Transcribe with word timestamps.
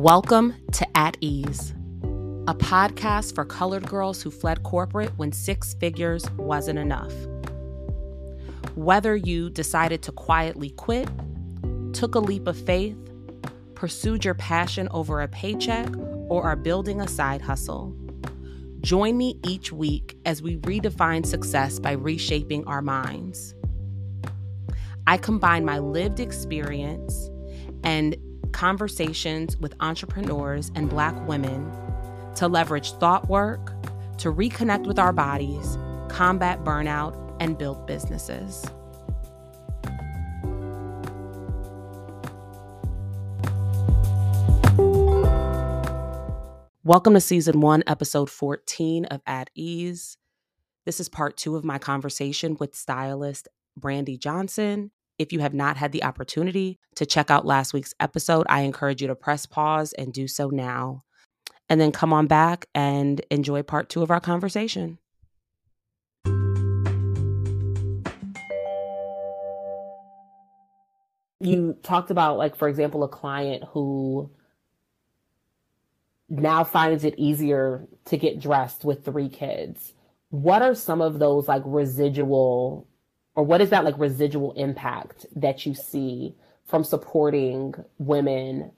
Welcome 0.00 0.54
to 0.72 0.96
At 0.96 1.18
Ease, 1.20 1.74
a 2.48 2.54
podcast 2.54 3.34
for 3.34 3.44
colored 3.44 3.86
girls 3.86 4.22
who 4.22 4.30
fled 4.30 4.62
corporate 4.62 5.12
when 5.18 5.30
six 5.30 5.74
figures 5.74 6.24
wasn't 6.38 6.78
enough. 6.78 7.12
Whether 8.76 9.14
you 9.14 9.50
decided 9.50 10.00
to 10.04 10.12
quietly 10.12 10.70
quit, 10.70 11.06
took 11.92 12.14
a 12.14 12.18
leap 12.18 12.46
of 12.46 12.56
faith, 12.56 12.96
pursued 13.74 14.24
your 14.24 14.32
passion 14.32 14.88
over 14.90 15.20
a 15.20 15.28
paycheck, 15.28 15.94
or 16.30 16.44
are 16.44 16.56
building 16.56 17.02
a 17.02 17.06
side 17.06 17.42
hustle, 17.42 17.94
join 18.80 19.18
me 19.18 19.38
each 19.46 19.70
week 19.70 20.16
as 20.24 20.40
we 20.40 20.56
redefine 20.60 21.26
success 21.26 21.78
by 21.78 21.92
reshaping 21.92 22.66
our 22.66 22.80
minds. 22.80 23.54
I 25.06 25.18
combine 25.18 25.66
my 25.66 25.78
lived 25.78 26.20
experience 26.20 27.28
and 27.84 28.16
conversations 28.52 29.56
with 29.56 29.74
entrepreneurs 29.80 30.70
and 30.74 30.90
Black 30.90 31.14
women 31.26 31.70
to 32.36 32.48
leverage 32.48 32.92
thought 32.92 33.28
work, 33.28 33.72
to 34.18 34.32
reconnect 34.32 34.86
with 34.86 34.98
our 34.98 35.12
bodies, 35.12 35.78
combat 36.08 36.64
burnout, 36.64 37.16
and 37.40 37.56
build 37.56 37.86
businesses. 37.86 38.64
Welcome 46.82 47.14
to 47.14 47.20
season 47.20 47.60
one, 47.60 47.84
episode 47.86 48.30
14 48.30 49.04
of 49.04 49.20
At 49.26 49.50
Ease. 49.54 50.16
This 50.86 50.98
is 50.98 51.08
part 51.08 51.36
two 51.36 51.54
of 51.54 51.64
my 51.64 51.78
conversation 51.78 52.56
with 52.58 52.74
stylist 52.74 53.48
Brandi 53.78 54.18
Johnson. 54.18 54.90
If 55.20 55.34
you 55.34 55.40
have 55.40 55.52
not 55.52 55.76
had 55.76 55.92
the 55.92 56.02
opportunity 56.02 56.78
to 56.94 57.04
check 57.04 57.30
out 57.30 57.44
last 57.44 57.74
week's 57.74 57.92
episode, 58.00 58.46
I 58.48 58.62
encourage 58.62 59.02
you 59.02 59.08
to 59.08 59.14
press 59.14 59.44
pause 59.44 59.92
and 59.92 60.14
do 60.14 60.26
so 60.26 60.48
now. 60.48 61.02
And 61.68 61.78
then 61.78 61.92
come 61.92 62.10
on 62.14 62.26
back 62.26 62.64
and 62.74 63.20
enjoy 63.30 63.62
part 63.62 63.90
two 63.90 64.02
of 64.02 64.10
our 64.10 64.18
conversation. 64.18 64.96
You 71.38 71.76
talked 71.82 72.10
about, 72.10 72.38
like, 72.38 72.56
for 72.56 72.66
example, 72.66 73.04
a 73.04 73.08
client 73.08 73.64
who 73.72 74.30
now 76.30 76.64
finds 76.64 77.04
it 77.04 77.14
easier 77.18 77.86
to 78.06 78.16
get 78.16 78.40
dressed 78.40 78.86
with 78.86 79.04
three 79.04 79.28
kids. 79.28 79.92
What 80.30 80.62
are 80.62 80.74
some 80.74 81.02
of 81.02 81.18
those, 81.18 81.46
like, 81.46 81.62
residual 81.66 82.86
or 83.34 83.44
what 83.44 83.60
is 83.60 83.70
that 83.70 83.84
like 83.84 83.98
residual 83.98 84.52
impact 84.52 85.26
that 85.36 85.64
you 85.66 85.74
see 85.74 86.34
from 86.66 86.84
supporting 86.84 87.74
women 87.98 88.72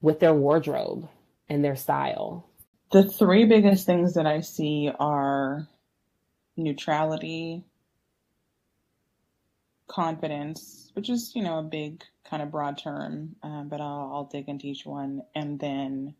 with 0.00 0.20
their 0.20 0.34
wardrobe 0.34 1.08
and 1.48 1.64
their 1.64 1.76
style? 1.76 2.48
The 2.92 3.04
three 3.04 3.44
biggest 3.44 3.86
things 3.86 4.14
that 4.14 4.26
I 4.26 4.40
see 4.40 4.90
are 4.98 5.68
neutrality, 6.56 7.64
confidence, 9.86 10.90
which 10.94 11.08
is, 11.08 11.32
you 11.34 11.42
know, 11.42 11.58
a 11.58 11.62
big 11.62 12.02
kind 12.24 12.42
of 12.42 12.50
broad 12.50 12.78
term, 12.78 13.36
uh, 13.42 13.62
but 13.62 13.80
I'll, 13.80 14.10
I'll 14.12 14.28
dig 14.30 14.48
into 14.48 14.66
each 14.66 14.86
one, 14.86 15.22
and 15.34 15.58
then 15.58 16.14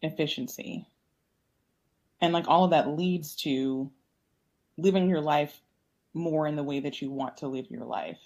efficiency. 0.00 0.86
And 2.20 2.32
like 2.32 2.46
all 2.48 2.64
of 2.64 2.70
that 2.70 2.88
leads 2.88 3.34
to 3.42 3.90
living 4.76 5.08
your 5.08 5.20
life 5.20 5.60
more 6.14 6.46
in 6.46 6.56
the 6.56 6.62
way 6.62 6.80
that 6.80 7.00
you 7.00 7.10
want 7.10 7.38
to 7.38 7.48
live 7.48 7.70
your 7.70 7.84
life. 7.84 8.20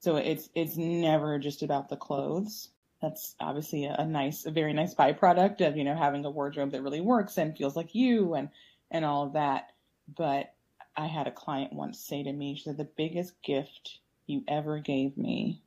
So 0.00 0.16
it's 0.16 0.48
it's 0.54 0.76
never 0.76 1.38
just 1.38 1.62
about 1.62 1.88
the 1.88 1.96
clothes. 1.96 2.68
That's 3.00 3.34
obviously 3.40 3.84
a, 3.84 3.96
a 3.98 4.06
nice, 4.06 4.46
a 4.46 4.50
very 4.50 4.72
nice 4.72 4.94
byproduct 4.94 5.66
of 5.66 5.76
you 5.76 5.84
know 5.84 5.96
having 5.96 6.24
a 6.24 6.30
wardrobe 6.30 6.72
that 6.72 6.82
really 6.82 7.00
works 7.00 7.38
and 7.38 7.56
feels 7.56 7.76
like 7.76 7.94
you 7.94 8.34
and 8.34 8.48
and 8.90 9.04
all 9.04 9.26
of 9.26 9.32
that. 9.32 9.72
But 10.16 10.54
I 10.96 11.06
had 11.06 11.26
a 11.26 11.32
client 11.32 11.72
once 11.72 11.98
say 11.98 12.22
to 12.22 12.32
me, 12.32 12.54
she 12.54 12.64
said, 12.64 12.76
the 12.76 12.84
biggest 12.84 13.40
gift 13.42 13.98
you 14.26 14.44
ever 14.46 14.78
gave 14.78 15.16
me 15.16 15.60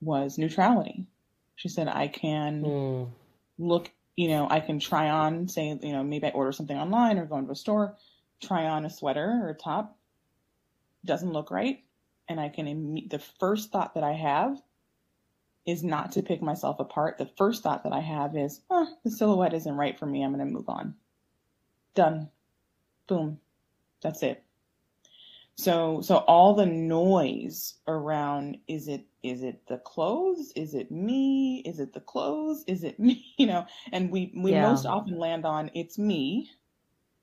was 0.00 0.38
neutrality. 0.38 1.06
She 1.56 1.68
said, 1.68 1.88
I 1.88 2.06
can 2.06 2.62
mm. 2.62 3.08
look, 3.58 3.90
you 4.16 4.28
know, 4.28 4.46
I 4.48 4.60
can 4.60 4.78
try 4.78 5.10
on, 5.10 5.48
say, 5.48 5.78
you 5.82 5.92
know, 5.92 6.04
maybe 6.04 6.28
I 6.28 6.30
order 6.30 6.52
something 6.52 6.76
online 6.76 7.18
or 7.18 7.26
go 7.26 7.38
into 7.38 7.50
a 7.50 7.56
store, 7.56 7.96
try 8.40 8.66
on 8.66 8.84
a 8.84 8.90
sweater 8.90 9.40
or 9.42 9.50
a 9.50 9.54
top, 9.54 9.97
doesn't 11.04 11.32
look 11.32 11.50
right 11.50 11.84
and 12.28 12.38
I 12.38 12.48
can 12.48 13.06
the 13.08 13.18
first 13.18 13.70
thought 13.70 13.94
that 13.94 14.04
I 14.04 14.12
have 14.12 14.60
is 15.66 15.82
not 15.82 16.12
to 16.12 16.22
pick 16.22 16.40
myself 16.40 16.80
apart. 16.80 17.18
The 17.18 17.30
first 17.36 17.62
thought 17.62 17.84
that 17.84 17.92
I 17.92 18.00
have 18.00 18.36
is, 18.36 18.60
oh, 18.70 18.88
the 19.04 19.10
silhouette 19.10 19.52
isn't 19.54 19.76
right 19.76 19.98
for 19.98 20.06
me. 20.06 20.22
I'm 20.22 20.32
going 20.32 20.46
to 20.46 20.52
move 20.52 20.68
on. 20.68 20.94
Done. 21.94 22.30
Boom. 23.06 23.38
That's 24.02 24.22
it. 24.22 24.42
So 25.56 26.00
so 26.02 26.18
all 26.18 26.54
the 26.54 26.66
noise 26.66 27.74
around 27.88 28.58
is 28.68 28.86
it 28.86 29.04
is 29.24 29.42
it 29.42 29.66
the 29.66 29.78
clothes? 29.78 30.52
Is 30.54 30.74
it 30.74 30.92
me? 30.92 31.62
Is 31.66 31.80
it 31.80 31.92
the 31.92 32.00
clothes? 32.00 32.62
Is 32.68 32.84
it 32.84 33.00
me? 33.00 33.34
You 33.36 33.46
know, 33.46 33.66
and 33.90 34.10
we 34.10 34.32
we 34.36 34.52
yeah. 34.52 34.62
most 34.62 34.86
often 34.86 35.18
land 35.18 35.44
on 35.44 35.70
it's 35.74 35.98
me. 35.98 36.50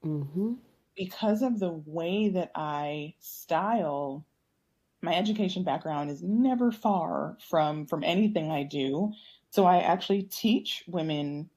Mm-hmm 0.03 0.55
because 0.95 1.41
of 1.41 1.59
the 1.59 1.71
way 1.85 2.29
that 2.29 2.51
I 2.55 3.15
style, 3.19 4.25
my 5.01 5.15
education 5.15 5.63
background 5.63 6.09
is 6.09 6.23
never 6.23 6.71
far 6.71 7.37
from 7.49 7.85
from 7.85 8.03
anything 8.03 8.51
I 8.51 8.63
do. 8.63 9.13
So 9.51 9.65
I 9.65 9.79
actually 9.79 10.23
teach 10.23 10.83
women 10.87 11.49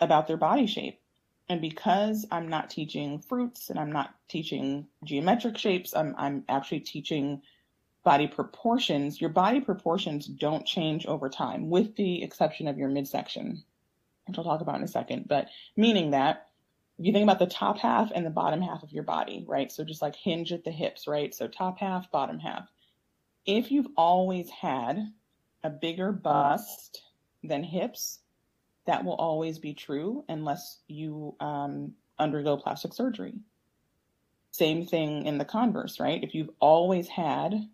about 0.00 0.26
their 0.26 0.36
body 0.36 0.66
shape. 0.66 1.00
And 1.48 1.60
because 1.60 2.26
I'm 2.30 2.48
not 2.48 2.68
teaching 2.68 3.20
fruits 3.20 3.70
and 3.70 3.78
I'm 3.78 3.92
not 3.92 4.14
teaching 4.28 4.86
geometric 5.04 5.56
shapes, 5.56 5.94
I'm 5.94 6.14
I'm 6.18 6.44
actually 6.48 6.80
teaching 6.80 7.42
body 8.04 8.26
proportions. 8.26 9.20
Your 9.20 9.30
body 9.30 9.60
proportions 9.60 10.26
don't 10.26 10.66
change 10.66 11.06
over 11.06 11.28
time, 11.28 11.70
with 11.70 11.96
the 11.96 12.22
exception 12.22 12.68
of 12.68 12.78
your 12.78 12.88
midsection, 12.88 13.62
which 14.26 14.38
I'll 14.38 14.44
talk 14.44 14.60
about 14.60 14.76
in 14.76 14.82
a 14.82 14.88
second. 14.88 15.26
But 15.28 15.48
meaning 15.76 16.10
that 16.10 16.47
you 16.98 17.12
think 17.12 17.22
about 17.22 17.38
the 17.38 17.46
top 17.46 17.78
half 17.78 18.10
and 18.14 18.26
the 18.26 18.30
bottom 18.30 18.60
half 18.60 18.82
of 18.82 18.92
your 18.92 19.04
body, 19.04 19.44
right? 19.46 19.70
So 19.70 19.84
just 19.84 20.02
like 20.02 20.16
hinge 20.16 20.52
at 20.52 20.64
the 20.64 20.72
hips, 20.72 21.06
right? 21.06 21.34
So 21.34 21.46
top 21.46 21.78
half, 21.78 22.10
bottom 22.10 22.38
half. 22.38 22.68
If 23.46 23.70
you've 23.70 23.88
always 23.96 24.50
had 24.50 25.12
a 25.62 25.70
bigger 25.70 26.12
bust 26.12 27.02
than 27.44 27.62
hips, 27.62 28.20
that 28.86 29.04
will 29.04 29.14
always 29.14 29.58
be 29.58 29.74
true 29.74 30.24
unless 30.28 30.78
you 30.88 31.34
um, 31.40 31.92
undergo 32.18 32.56
plastic 32.56 32.92
surgery. 32.92 33.34
Same 34.50 34.86
thing 34.86 35.26
in 35.26 35.38
the 35.38 35.44
converse, 35.44 36.00
right? 36.00 36.22
If 36.22 36.34
you've 36.34 36.50
always 36.58 37.06
had 37.06 37.68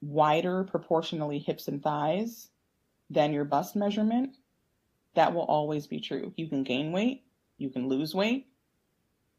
wider 0.00 0.62
proportionally 0.64 1.38
hips 1.40 1.66
and 1.66 1.82
thighs 1.82 2.48
than 3.10 3.32
your 3.32 3.44
bust 3.44 3.74
measurement, 3.74 4.36
that 5.14 5.34
will 5.34 5.42
always 5.42 5.86
be 5.86 6.00
true. 6.00 6.32
You 6.36 6.48
can 6.48 6.62
gain 6.62 6.92
weight, 6.92 7.24
you 7.58 7.70
can 7.70 7.88
lose 7.88 8.14
weight. 8.14 8.46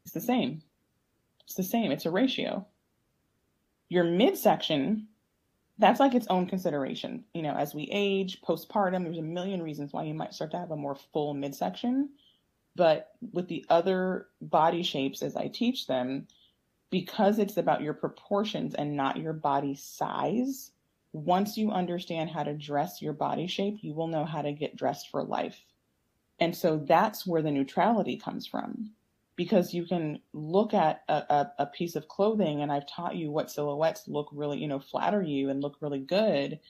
It's 0.04 0.14
the 0.14 0.20
same. 0.20 0.62
It's 1.44 1.54
the 1.54 1.62
same. 1.62 1.90
It's 1.90 2.06
a 2.06 2.10
ratio. 2.10 2.66
Your 3.88 4.04
midsection, 4.04 5.08
that's 5.78 5.98
like 5.98 6.14
its 6.14 6.28
own 6.28 6.46
consideration. 6.46 7.24
You 7.34 7.42
know, 7.42 7.54
as 7.54 7.74
we 7.74 7.88
age, 7.90 8.40
postpartum, 8.42 9.02
there's 9.02 9.18
a 9.18 9.22
million 9.22 9.62
reasons 9.62 9.92
why 9.92 10.04
you 10.04 10.14
might 10.14 10.34
start 10.34 10.52
to 10.52 10.58
have 10.58 10.70
a 10.70 10.76
more 10.76 10.96
full 11.12 11.34
midsection. 11.34 12.10
But 12.76 13.08
with 13.32 13.48
the 13.48 13.66
other 13.68 14.28
body 14.40 14.82
shapes 14.82 15.22
as 15.22 15.34
I 15.34 15.48
teach 15.48 15.86
them, 15.86 16.28
because 16.90 17.38
it's 17.38 17.56
about 17.56 17.82
your 17.82 17.94
proportions 17.94 18.74
and 18.74 18.96
not 18.96 19.16
your 19.16 19.32
body 19.32 19.74
size, 19.74 20.70
once 21.12 21.56
you 21.56 21.70
understand 21.70 22.30
how 22.30 22.44
to 22.44 22.54
dress 22.54 23.02
your 23.02 23.12
body 23.12 23.46
shape, 23.46 23.78
you 23.80 23.94
will 23.94 24.06
know 24.06 24.24
how 24.24 24.42
to 24.42 24.52
get 24.52 24.76
dressed 24.76 25.10
for 25.10 25.24
life. 25.24 25.58
And 26.40 26.56
so 26.56 26.78
that's 26.78 27.26
where 27.26 27.42
the 27.42 27.50
neutrality 27.50 28.16
comes 28.16 28.46
from. 28.46 28.92
Because 29.36 29.72
you 29.72 29.86
can 29.86 30.20
look 30.34 30.74
at 30.74 31.02
a, 31.08 31.14
a, 31.14 31.52
a, 31.60 31.66
piece 31.66 31.96
of 31.96 32.08
clothing, 32.08 32.60
and 32.60 32.70
I've 32.70 32.86
taught 32.86 33.16
you 33.16 33.30
what 33.30 33.50
silhouettes 33.50 34.06
look 34.06 34.28
really, 34.32 34.58
you 34.58 34.68
know, 34.68 34.80
flatter 34.80 35.22
you 35.22 35.48
and 35.48 35.62
look 35.62 35.78
really 35.80 36.00
good. 36.00 36.60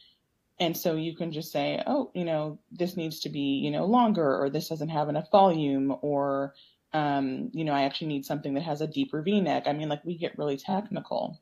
And 0.61 0.76
so 0.76 0.94
you 0.94 1.17
can 1.17 1.32
just 1.32 1.50
say, 1.50 1.82
oh, 1.84 2.12
you 2.14 2.25
know, 2.25 2.61
this 2.70 2.96
needs 2.96 3.20
to 3.20 3.28
be, 3.28 3.58
you 3.58 3.72
know, 3.72 3.87
longer, 3.87 4.40
or 4.40 4.50
this 4.50 4.69
doesn't 4.69 4.90
have 4.90 5.08
enough 5.08 5.32
volume, 5.32 5.96
or, 6.00 6.55
um, 6.93 7.50
you 7.52 7.64
know, 7.64 7.73
I 7.73 7.82
actually 7.82 8.08
need 8.08 8.25
something 8.25 8.55
that 8.55 8.62
has 8.62 8.82
a 8.82 8.87
deeper 8.87 9.20
v 9.20 9.40
neck. 9.40 9.64
I 9.66 9.73
mean, 9.73 9.88
like, 9.88 10.05
we 10.05 10.16
get 10.16 10.38
really 10.38 10.56
technical. 10.56 11.40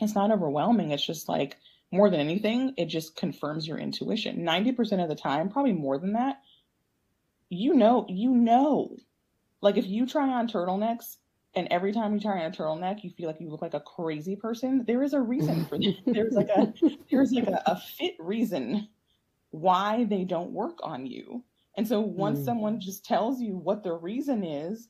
It's 0.00 0.14
not 0.14 0.30
overwhelming. 0.30 0.92
It's 0.92 1.04
just 1.04 1.28
like, 1.28 1.58
more 1.92 2.08
than 2.08 2.20
anything, 2.20 2.72
it 2.78 2.86
just 2.86 3.16
confirms 3.16 3.68
your 3.68 3.78
intuition. 3.78 4.38
90% 4.38 5.02
of 5.02 5.10
the 5.10 5.14
time, 5.14 5.50
probably 5.50 5.74
more 5.74 5.98
than 5.98 6.14
that, 6.14 6.40
you 7.52 7.74
know, 7.74 8.06
you 8.08 8.30
know. 8.30 8.96
Like 9.60 9.76
if 9.76 9.86
you 9.86 10.06
try 10.06 10.28
on 10.28 10.48
turtlenecks 10.48 11.18
and 11.54 11.68
every 11.70 11.92
time 11.92 12.14
you 12.14 12.20
try 12.20 12.42
on 12.42 12.50
a 12.50 12.54
turtleneck 12.54 13.04
you 13.04 13.10
feel 13.10 13.26
like 13.26 13.40
you 13.40 13.50
look 13.50 13.62
like 13.62 13.74
a 13.74 13.80
crazy 13.80 14.36
person, 14.36 14.84
there 14.86 15.02
is 15.02 15.12
a 15.12 15.20
reason 15.20 15.66
for 15.66 15.78
that. 15.78 15.96
There's 16.06 16.32
like 16.32 16.48
a 16.48 16.72
there's 17.10 17.32
like 17.32 17.46
a, 17.46 17.62
a 17.66 17.76
fit 17.76 18.14
reason 18.18 18.88
why 19.50 20.04
they 20.04 20.24
don't 20.24 20.50
work 20.52 20.78
on 20.82 21.06
you. 21.06 21.44
And 21.76 21.86
so 21.86 22.00
once 22.00 22.40
mm. 22.40 22.44
someone 22.44 22.80
just 22.80 23.04
tells 23.04 23.40
you 23.40 23.56
what 23.56 23.82
the 23.82 23.92
reason 23.92 24.44
is, 24.44 24.88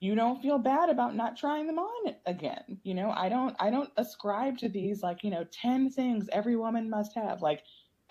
you 0.00 0.14
don't 0.14 0.42
feel 0.42 0.58
bad 0.58 0.90
about 0.90 1.14
not 1.14 1.36
trying 1.36 1.66
them 1.66 1.78
on 1.78 2.14
again. 2.26 2.78
You 2.82 2.94
know, 2.94 3.10
I 3.10 3.28
don't 3.28 3.56
I 3.58 3.70
don't 3.70 3.90
ascribe 3.96 4.58
to 4.58 4.68
these 4.68 5.02
like, 5.02 5.24
you 5.24 5.30
know, 5.30 5.46
10 5.50 5.90
things 5.90 6.28
every 6.32 6.56
woman 6.56 6.90
must 6.90 7.14
have. 7.14 7.40
Like 7.40 7.62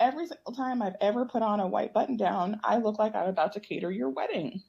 every 0.01 0.27
single 0.27 0.53
time 0.53 0.81
I've 0.81 0.95
ever 0.99 1.25
put 1.25 1.41
on 1.41 1.59
a 1.59 1.67
white 1.67 1.93
button 1.93 2.17
down, 2.17 2.59
I 2.63 2.77
look 2.77 2.99
like 2.99 3.15
I'm 3.15 3.29
about 3.29 3.53
to 3.53 3.59
cater 3.59 3.91
your 3.91 4.09
wedding. 4.09 4.61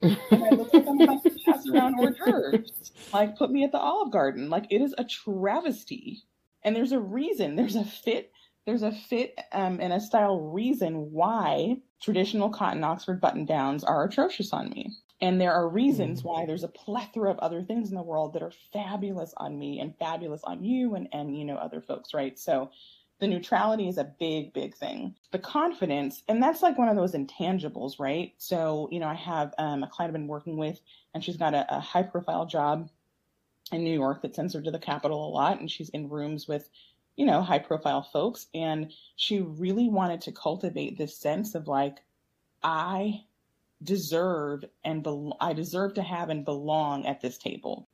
and 0.00 0.16
I 0.32 0.50
look 0.50 0.72
like 0.72 0.86
I'm 0.86 1.00
about 1.00 1.22
to 1.24 1.36
pass 1.44 1.66
around 1.72 1.96
hors 1.98 2.16
d'oeuvres. 2.16 2.92
Like 3.12 3.36
put 3.36 3.50
me 3.50 3.64
at 3.64 3.72
the 3.72 3.78
Olive 3.78 4.12
Garden. 4.12 4.48
Like 4.48 4.66
it 4.70 4.80
is 4.80 4.94
a 4.96 5.04
travesty. 5.04 6.22
And 6.62 6.74
there's 6.74 6.92
a 6.92 7.00
reason. 7.00 7.56
There's 7.56 7.76
a 7.76 7.84
fit 7.84 8.32
there's 8.68 8.82
a 8.82 8.92
fit 8.92 9.34
um, 9.52 9.78
and 9.80 9.94
a 9.94 10.00
style 10.00 10.42
reason 10.42 11.10
why 11.10 11.76
traditional 12.02 12.50
cotton 12.50 12.84
Oxford 12.84 13.18
button 13.18 13.46
downs 13.46 13.82
are 13.82 14.04
atrocious 14.04 14.52
on 14.52 14.68
me. 14.68 14.94
And 15.22 15.40
there 15.40 15.54
are 15.54 15.70
reasons 15.70 16.20
mm. 16.20 16.26
why 16.26 16.44
there's 16.44 16.64
a 16.64 16.68
plethora 16.68 17.30
of 17.30 17.38
other 17.38 17.62
things 17.62 17.88
in 17.88 17.96
the 17.96 18.02
world 18.02 18.34
that 18.34 18.42
are 18.42 18.52
fabulous 18.70 19.32
on 19.38 19.58
me 19.58 19.80
and 19.80 19.96
fabulous 19.96 20.42
on 20.44 20.62
you 20.62 20.96
and, 20.96 21.08
and 21.12 21.34
you 21.34 21.46
know, 21.46 21.56
other 21.56 21.80
folks, 21.80 22.12
right? 22.12 22.38
So 22.38 22.70
the 23.20 23.26
neutrality 23.26 23.88
is 23.88 23.98
a 23.98 24.12
big, 24.18 24.52
big 24.52 24.76
thing. 24.76 25.14
The 25.32 25.38
confidence, 25.38 26.22
and 26.28 26.42
that's 26.42 26.62
like 26.62 26.78
one 26.78 26.88
of 26.88 26.96
those 26.96 27.14
intangibles, 27.14 27.98
right? 27.98 28.32
So, 28.38 28.88
you 28.92 29.00
know, 29.00 29.08
I 29.08 29.14
have 29.14 29.54
um, 29.58 29.82
a 29.82 29.88
client 29.88 30.10
I've 30.10 30.20
been 30.20 30.28
working 30.28 30.56
with, 30.56 30.80
and 31.14 31.24
she's 31.24 31.36
got 31.36 31.54
a, 31.54 31.76
a 31.76 31.80
high 31.80 32.04
profile 32.04 32.46
job 32.46 32.90
in 33.72 33.84
New 33.84 33.92
York 33.92 34.22
that 34.22 34.34
sends 34.34 34.54
her 34.54 34.62
to 34.62 34.70
the 34.70 34.78
Capitol 34.78 35.28
a 35.28 35.30
lot, 35.30 35.60
and 35.60 35.70
she's 35.70 35.88
in 35.90 36.08
rooms 36.08 36.46
with 36.46 36.68
you 37.18 37.26
know, 37.26 37.42
high 37.42 37.58
profile 37.58 38.00
folks. 38.00 38.46
And 38.54 38.92
she 39.16 39.40
really 39.40 39.88
wanted 39.88 40.22
to 40.22 40.32
cultivate 40.32 40.96
this 40.96 41.16
sense 41.16 41.56
of 41.56 41.66
like, 41.66 41.98
I 42.62 43.24
deserve 43.82 44.64
and 44.84 45.02
be- 45.02 45.32
I 45.40 45.52
deserve 45.52 45.94
to 45.94 46.02
have 46.02 46.30
and 46.30 46.44
belong 46.44 47.06
at 47.06 47.20
this 47.20 47.36
table. 47.36 47.88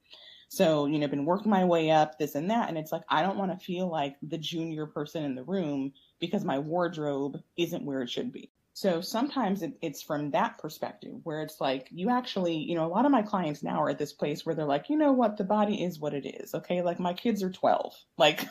So, 0.48 0.86
you 0.86 0.98
know, 0.98 1.08
been 1.08 1.24
working 1.24 1.50
my 1.50 1.64
way 1.64 1.90
up, 1.90 2.18
this 2.18 2.34
and 2.34 2.50
that. 2.50 2.68
And 2.68 2.78
it's 2.78 2.92
like, 2.92 3.02
I 3.08 3.22
don't 3.22 3.38
want 3.38 3.58
to 3.58 3.64
feel 3.64 3.88
like 3.88 4.16
the 4.22 4.38
junior 4.38 4.86
person 4.86 5.24
in 5.24 5.34
the 5.34 5.42
room 5.42 5.92
because 6.20 6.44
my 6.44 6.58
wardrobe 6.58 7.40
isn't 7.56 7.84
where 7.84 8.02
it 8.02 8.10
should 8.10 8.32
be. 8.32 8.50
So 8.72 9.00
sometimes 9.00 9.62
it, 9.62 9.74
it's 9.82 10.02
from 10.02 10.32
that 10.32 10.58
perspective 10.58 11.12
where 11.22 11.42
it's 11.42 11.60
like, 11.60 11.88
you 11.92 12.10
actually, 12.10 12.56
you 12.56 12.74
know, 12.74 12.84
a 12.84 12.88
lot 12.88 13.04
of 13.04 13.12
my 13.12 13.22
clients 13.22 13.62
now 13.62 13.80
are 13.80 13.90
at 13.90 13.98
this 13.98 14.12
place 14.12 14.44
where 14.44 14.54
they're 14.54 14.64
like, 14.64 14.90
you 14.90 14.96
know 14.96 15.12
what, 15.12 15.36
the 15.36 15.44
body 15.44 15.82
is 15.84 16.00
what 16.00 16.12
it 16.12 16.26
is. 16.26 16.54
Okay. 16.54 16.82
Like 16.82 16.98
my 16.98 17.14
kids 17.14 17.42
are 17.42 17.50
12. 17.50 17.94
Like, 18.18 18.46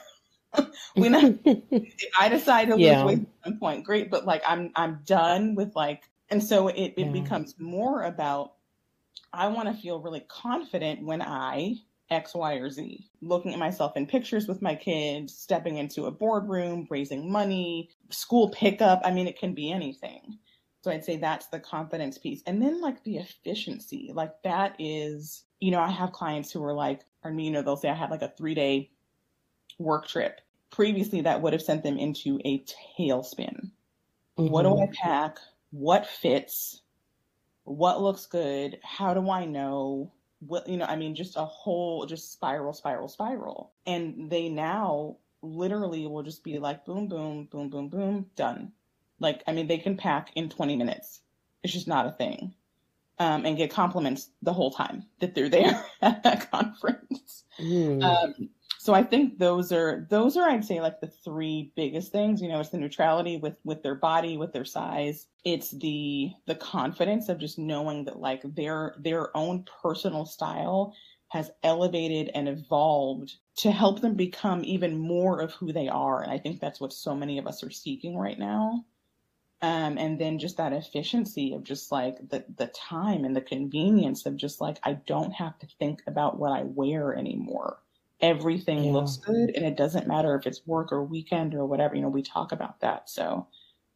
when 0.96 1.40
if 1.46 2.14
I 2.18 2.30
decide 2.30 2.66
to 2.70 2.76
lose 2.76 2.84
yeah. 2.84 3.06
weight 3.06 3.20
at 3.20 3.44
some 3.44 3.60
point, 3.60 3.84
great. 3.84 4.10
But 4.10 4.26
like 4.26 4.44
I'm 4.48 4.72
I'm 4.76 5.02
done 5.06 5.56
with 5.56 5.76
like 5.76 6.04
and 6.30 6.44
so 6.44 6.68
it, 6.68 6.94
it 6.98 7.06
yeah. 7.06 7.12
becomes 7.12 7.56
more 7.60 8.04
about 8.04 8.54
I 9.32 9.48
want 9.48 9.68
to 9.68 9.82
feel 9.82 10.00
really 10.00 10.26
confident 10.28 11.04
when 11.04 11.22
I 11.22 11.78
X, 12.10 12.36
Y, 12.36 12.54
or 12.56 12.70
Z. 12.70 13.10
Looking 13.22 13.54
at 13.54 13.60
myself 13.60 13.98
in 13.98 14.06
pictures 14.06 14.48
with 14.48 14.62
my 14.62 14.76
kids, 14.76 15.36
stepping 15.36 15.78
into 15.78 16.06
a 16.06 16.12
boardroom, 16.12 16.88
raising 16.90 17.32
money, 17.32 17.90
school 18.10 18.50
pickup. 18.50 19.02
I 19.04 19.12
mean, 19.12 19.28
it 19.28 19.40
can 19.40 19.54
be 19.54 19.72
anything. 19.72 20.38
So 20.84 20.92
I'd 20.92 21.06
say 21.06 21.18
that's 21.18 21.48
the 21.48 21.60
confidence 21.60 22.18
piece. 22.18 22.44
And 22.46 22.62
then 22.62 22.82
like 22.82 23.04
the 23.04 23.18
efficiency, 23.18 24.12
like 24.14 24.34
that 24.44 24.76
is, 24.80 25.44
you 25.60 25.72
know, 25.72 25.80
I 25.80 25.90
have 25.90 26.12
clients 26.12 26.52
who 26.52 26.64
are 26.64 26.74
like, 26.74 27.02
or 27.24 27.32
you 27.32 27.52
know, 27.52 27.62
they'll 27.62 27.78
say 27.78 27.90
I 27.90 27.96
had 27.96 28.12
like 28.12 28.22
a 28.22 28.34
three 28.38 28.54
day 28.54 28.92
work 29.80 30.08
trip. 30.08 30.42
Previously, 30.72 31.22
that 31.22 31.42
would 31.42 31.54
have 31.54 31.62
sent 31.62 31.84
them 31.84 31.98
into 31.98 32.40
a 32.44 32.66
tailspin. 33.00 33.72
Mm-hmm. 34.38 34.48
What 34.48 34.64
do 34.64 34.70
mm-hmm. 34.70 34.84
I 34.84 34.96
pack? 35.02 35.38
What 35.72 36.06
fits? 36.06 36.82
What 37.64 38.02
looks 38.02 38.26
good? 38.26 38.80
How 38.84 39.14
do 39.14 39.30
I 39.30 39.46
know? 39.46 40.12
What, 40.40 40.68
you 40.68 40.78
know, 40.78 40.86
I 40.86 40.96
mean, 40.96 41.16
just 41.16 41.38
a 41.38 41.46
whole, 41.46 42.06
just 42.06 42.32
spiral, 42.32 42.74
spiral, 42.74 43.08
spiral. 43.08 43.72
And 43.86 44.30
they 44.30 44.50
now 44.50 45.18
literally 45.42 46.06
will 46.08 46.24
just 46.24 46.44
be 46.44 46.60
like, 46.60 46.86
boom, 46.86 47.08
boom, 47.08 47.48
boom, 47.50 47.70
boom, 47.70 47.90
boom, 47.90 48.26
done. 48.36 48.72
Like, 49.20 49.44
I 49.48 49.54
mean, 49.54 49.68
they 49.68 49.78
can 49.78 49.96
pack 49.96 50.32
in 50.36 50.50
20 50.50 50.76
minutes. 50.76 51.22
It's 51.64 51.74
just 51.74 51.88
not 51.88 52.06
a 52.06 52.12
thing. 52.12 52.54
Um, 53.20 53.46
and 53.46 53.56
get 53.56 53.70
compliments 53.70 54.32
the 54.42 54.52
whole 54.52 54.72
time 54.72 55.06
that 55.20 55.36
they're 55.36 55.48
there 55.48 55.86
at 56.02 56.24
that 56.24 56.52
conference. 56.52 57.44
Mm. 57.60 58.04
Um, 58.04 58.50
so 58.84 58.94
I 58.94 59.02
think 59.02 59.40
those 59.40 59.72
are 59.72 60.06
those 60.10 60.36
are 60.36 60.50
I'd 60.50 60.66
say 60.66 60.82
like 60.82 61.00
the 61.00 61.08
three 61.08 61.72
biggest 61.74 62.12
things. 62.12 62.42
You 62.42 62.50
know, 62.50 62.60
it's 62.60 62.72
the 62.72 62.78
neutrality 62.78 63.38
with 63.38 63.56
with 63.64 63.82
their 63.82 63.96
body, 63.96 64.36
with 64.36 64.52
their 64.52 64.66
size. 64.66 65.28
It's 65.46 65.72
the 65.72 66.34
the 66.48 66.56
confidence 66.56 67.30
of 67.30 67.38
just 67.38 67.58
knowing 67.58 68.04
that 68.04 68.20
like 68.20 68.42
their 68.44 68.96
their 69.00 69.36
own 69.38 69.66
personal 69.82 70.26
style 70.26 70.94
has 71.30 71.50
elevated 71.64 72.30
and 72.36 72.50
evolved 72.50 73.36
to 73.60 73.72
help 73.72 74.02
them 74.02 74.16
become 74.16 74.66
even 74.66 74.98
more 74.98 75.40
of 75.40 75.54
who 75.54 75.72
they 75.72 75.88
are. 75.88 76.22
And 76.22 76.30
I 76.30 76.38
think 76.38 76.60
that's 76.60 76.82
what 76.82 76.92
so 76.92 77.16
many 77.16 77.38
of 77.38 77.48
us 77.48 77.64
are 77.64 77.72
seeking 77.72 78.18
right 78.18 78.38
now. 78.38 78.84
Um, 79.62 79.98
and 79.98 80.20
then 80.20 80.40
just 80.40 80.58
that 80.58 80.74
efficiency 80.74 81.54
of 81.54 81.64
just 81.64 81.90
like 81.90 82.18
the 82.28 82.44
the 82.58 82.68
time 82.68 83.24
and 83.24 83.34
the 83.34 83.40
convenience 83.40 84.26
of 84.26 84.36
just 84.36 84.60
like 84.60 84.78
I 84.84 84.96
don't 85.08 85.32
have 85.32 85.58
to 85.60 85.68
think 85.80 86.02
about 86.06 86.38
what 86.38 86.52
I 86.52 86.64
wear 86.64 87.16
anymore 87.16 87.78
everything 88.24 88.86
yeah. 88.86 88.92
looks 88.92 89.18
good 89.18 89.52
and 89.54 89.66
it 89.66 89.76
doesn't 89.76 90.08
matter 90.08 90.34
if 90.36 90.48
it's 90.48 90.66
work 90.66 90.92
or 90.92 91.04
weekend 91.04 91.54
or 91.54 91.66
whatever 91.66 91.94
you 91.94 92.02
know 92.02 92.08
we 92.08 92.24
talk 92.24 92.54
about 92.54 92.80
that 92.80 93.08
so 93.10 93.46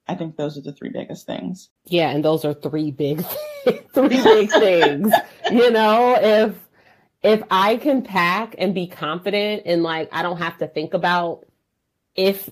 i 0.07 0.13
think 0.13 0.35
those 0.35 0.57
are 0.57 0.61
the 0.61 0.73
three 0.73 0.89
biggest 0.89 1.25
things 1.25 1.69
yeah 1.85 2.09
and 2.09 2.23
those 2.23 2.43
are 2.43 2.53
three 2.53 2.91
big 2.91 3.25
three 3.93 4.21
big 4.21 4.51
things 4.51 5.13
you 5.49 5.71
know 5.71 6.17
if 6.21 6.53
if 7.23 7.41
i 7.49 7.77
can 7.77 8.01
pack 8.01 8.53
and 8.57 8.75
be 8.75 8.85
confident 8.85 9.63
and 9.65 9.81
like 9.81 10.09
i 10.11 10.21
don't 10.21 10.37
have 10.37 10.57
to 10.57 10.67
think 10.67 10.93
about 10.93 11.45
if 12.15 12.49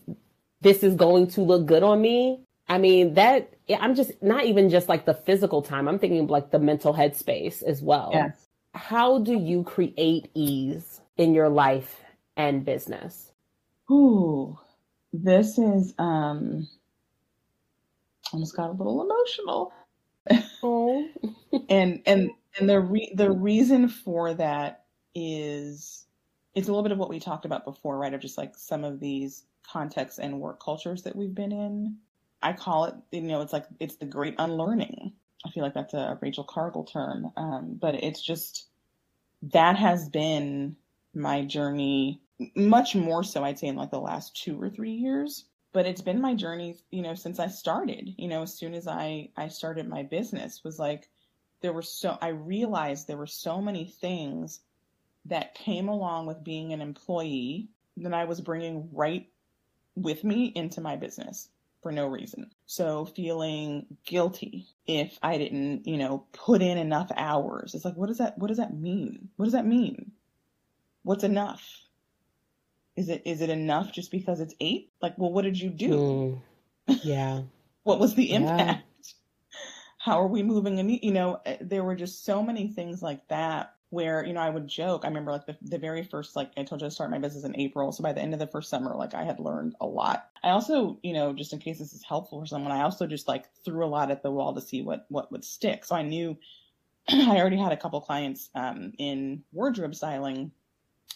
this 0.62 0.82
is 0.82 0.96
going 0.96 1.28
to 1.28 1.42
look 1.42 1.66
good 1.66 1.84
on 1.84 2.02
me 2.02 2.40
i 2.70 2.78
mean 2.78 3.14
that 3.16 3.54
i'm 3.82 3.96
just 3.96 4.12
not 4.24 4.46
even 4.46 4.70
just 4.70 4.88
like 4.88 5.06
the 5.06 5.14
physical 5.14 5.62
time 5.62 5.90
i'm 5.90 6.00
thinking 6.00 6.26
like 6.28 6.52
the 6.52 6.60
mental 6.60 6.94
headspace 6.94 7.62
as 7.64 7.82
well 7.82 8.12
yes. 8.14 8.48
how 8.74 9.20
do 9.20 9.38
you 9.38 9.62
create 9.64 10.32
ease 10.36 11.02
in 11.18 11.34
your 11.34 11.50
life 11.50 12.02
and 12.38 12.66
business? 12.66 13.32
Ooh, 13.92 14.58
this 15.14 15.58
is 15.58 15.94
um 15.98 16.68
almost 18.34 18.56
got 18.56 18.70
a 18.70 18.74
little 18.74 19.04
emotional. 19.04 19.74
Oh. 20.64 21.08
and 21.70 22.02
and 22.06 22.32
and 22.60 22.70
the 22.70 22.80
re- 22.80 23.14
the 23.16 23.32
reason 23.32 23.88
for 23.90 24.34
that 24.34 24.86
is 25.14 26.06
it's 26.56 26.68
a 26.68 26.72
little 26.72 26.84
bit 26.84 26.92
of 26.92 26.98
what 26.98 27.10
we 27.10 27.20
talked 27.20 27.46
about 27.46 27.66
before, 27.66 27.98
right? 27.98 28.14
Of 28.14 28.22
just 28.22 28.38
like 28.38 28.58
some 28.58 28.84
of 28.84 29.00
these 29.00 29.44
contexts 29.64 30.20
and 30.20 30.40
work 30.40 30.64
cultures 30.64 31.04
that 31.04 31.16
we've 31.16 31.36
been 31.36 31.52
in. 31.52 31.98
I 32.42 32.54
call 32.54 32.86
it, 32.86 32.96
you 33.12 33.22
know, 33.22 33.42
it's 33.42 33.54
like 33.54 33.66
it's 33.80 33.96
the 33.96 34.06
great 34.06 34.36
unlearning. 34.38 35.14
I 35.46 35.50
feel 35.52 35.64
like 35.64 35.74
that's 35.74 35.94
a 35.94 36.18
Rachel 36.22 36.44
Cargle 36.44 36.86
term, 36.86 37.32
um, 37.38 37.78
but 37.80 37.96
it's 37.96 38.22
just 38.22 38.68
that 39.54 39.78
has 39.78 40.10
been 40.10 40.76
my 41.16 41.44
journey 41.44 42.22
much 42.56 42.96
more 42.96 43.24
so 43.24 43.44
I'd 43.44 43.60
say 43.60 43.68
in 43.68 43.76
like 43.76 43.92
the 43.92 44.00
last 44.00 44.42
2 44.44 44.62
or 44.62 44.70
3 44.70 44.92
years 44.92 45.46
but 45.72 45.86
it's 45.86 46.02
been 46.02 46.22
my 46.22 46.34
journey 46.34 46.78
you 46.92 47.02
know 47.02 47.16
since 47.16 47.40
I 47.40 47.48
started 47.48 48.14
you 48.18 48.28
know 48.28 48.44
as 48.44 48.54
soon 48.54 48.74
as 48.74 48.88
I 48.88 49.30
I 49.38 49.48
started 49.48 49.88
my 49.88 50.04
business 50.04 50.64
was 50.64 50.80
like 50.80 51.10
there 51.62 51.74
were 51.74 51.82
so 51.82 52.18
I 52.22 52.30
realized 52.30 53.08
there 53.08 53.18
were 53.18 53.28
so 53.28 53.62
many 53.62 53.86
things 53.86 54.62
that 55.26 55.56
came 55.56 55.88
along 55.88 56.28
with 56.28 56.44
being 56.44 56.74
an 56.74 56.82
employee 56.82 57.70
that 57.98 58.14
I 58.14 58.26
was 58.26 58.42
bringing 58.42 58.90
right 58.94 59.28
with 59.96 60.24
me 60.24 60.46
into 60.56 60.82
my 60.82 60.96
business 60.96 61.50
for 61.82 61.92
no 61.92 62.08
reason. 62.08 62.52
So 62.66 63.06
feeling 63.06 63.86
guilty 64.06 64.68
if 64.88 65.18
I 65.24 65.38
didn't, 65.38 65.88
you 65.88 65.98
know, 65.98 66.26
put 66.34 66.62
in 66.62 66.78
enough 66.78 67.12
hours. 67.16 67.74
It's 67.74 67.86
like 67.86 67.96
what 67.96 68.08
does 68.08 68.18
that 68.20 68.38
what 68.38 68.48
does 68.48 68.58
that 68.58 68.74
mean? 68.74 69.30
What 69.38 69.46
does 69.46 69.54
that 69.54 69.66
mean? 69.66 70.12
What's 71.06 71.24
enough? 71.24 71.64
Is 72.96 73.10
it 73.10 73.22
is 73.26 73.42
it 73.42 73.50
enough 73.50 73.92
just 73.92 74.12
because 74.12 74.40
it's 74.40 74.56
eight? 74.60 74.92
Like, 75.02 75.18
well, 75.18 75.32
what 75.32 75.44
did 75.44 75.60
you 75.60 75.70
do? 75.70 76.42
Mm, 76.88 77.00
yeah. 77.04 77.42
what 77.84 78.00
was 78.00 78.16
the 78.16 78.34
impact? 78.34 78.60
Yeah. 78.68 79.12
How 79.98 80.22
are 80.22 80.28
we 80.28 80.44
moving? 80.44 80.80
And 80.80 80.92
you 80.92 81.12
know, 81.12 81.40
eh, 81.46 81.58
there 81.62 81.84
were 81.84 81.96
just 81.96 82.26
so 82.26 82.44
many 82.44 82.68
things 82.68 83.02
like 83.02 83.28
that 83.28 83.74
where 83.90 84.26
you 84.26 84.34
know 84.34 84.42
I 84.42 84.50
would 84.50 84.68
joke. 84.68 85.04
I 85.04 85.08
remember 85.08 85.32
like 85.32 85.46
the, 85.46 85.58
the 85.62 85.78
very 85.78 86.04
first 86.04 86.36
like 86.36 86.52
I 86.58 86.64
told 86.64 86.82
you 86.82 86.88
I 86.88 86.90
started 86.90 87.12
my 87.12 87.20
business 87.20 87.44
in 87.44 87.60
April, 87.60 87.92
so 87.92 88.04
by 88.04 88.14
the 88.14 88.22
end 88.22 88.34
of 88.34 88.40
the 88.40 88.48
first 88.48 88.70
summer, 88.70 88.96
like 88.96 89.14
I 89.14 89.24
had 89.24 89.40
learned 89.40 89.76
a 89.82 89.86
lot. 89.86 90.30
I 90.44 90.50
also, 90.50 91.00
you 91.04 91.14
know, 91.14 91.34
just 91.34 91.54
in 91.54 91.60
case 91.60 91.80
this 91.80 91.94
is 91.94 92.04
helpful 92.04 92.40
for 92.40 92.46
someone, 92.46 92.72
I 92.72 92.84
also 92.84 93.08
just 93.08 93.28
like 93.28 93.46
threw 93.64 93.86
a 93.86 93.88
lot 93.88 94.12
at 94.12 94.24
the 94.24 94.32
wall 94.32 94.54
to 94.56 94.62
see 94.62 94.82
what 94.82 95.06
what 95.10 95.32
would 95.32 95.44
stick. 95.44 95.86
So 95.86 95.96
I 95.96 96.02
knew 96.02 96.38
I 97.10 97.38
already 97.38 97.58
had 97.58 97.74
a 97.74 97.78
couple 97.78 98.00
clients 98.02 98.50
um, 98.56 98.94
in 98.98 99.44
wardrobe 99.52 99.96
styling 99.96 100.52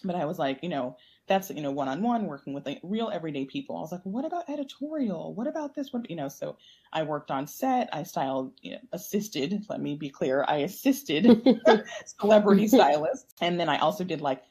but 0.03 0.15
I 0.15 0.25
was 0.25 0.39
like, 0.39 0.59
you 0.61 0.69
know, 0.69 0.97
that's 1.27 1.49
you 1.51 1.61
know 1.61 1.71
one 1.71 1.87
on 1.87 2.01
one 2.01 2.25
working 2.25 2.53
with 2.53 2.65
like 2.65 2.79
real 2.83 3.09
everyday 3.13 3.45
people. 3.45 3.77
I 3.77 3.81
was 3.81 3.91
like, 3.91 4.03
what 4.03 4.25
about 4.25 4.49
editorial? 4.49 5.33
What 5.33 5.47
about 5.47 5.75
this 5.75 5.93
one? 5.93 6.05
You 6.09 6.15
know, 6.15 6.27
so 6.27 6.57
I 6.91 7.03
worked 7.03 7.31
on 7.31 7.47
set. 7.47 7.89
I 7.93 8.03
styled, 8.03 8.53
you 8.61 8.73
know, 8.73 8.79
assisted. 8.91 9.65
Let 9.69 9.81
me 9.81 9.95
be 9.95 10.09
clear, 10.09 10.43
I 10.47 10.57
assisted 10.57 11.59
celebrity 12.19 12.67
stylists, 12.67 13.33
and 13.41 13.59
then 13.59 13.69
I 13.69 13.77
also 13.77 14.03
did 14.03 14.21
like 14.21 14.43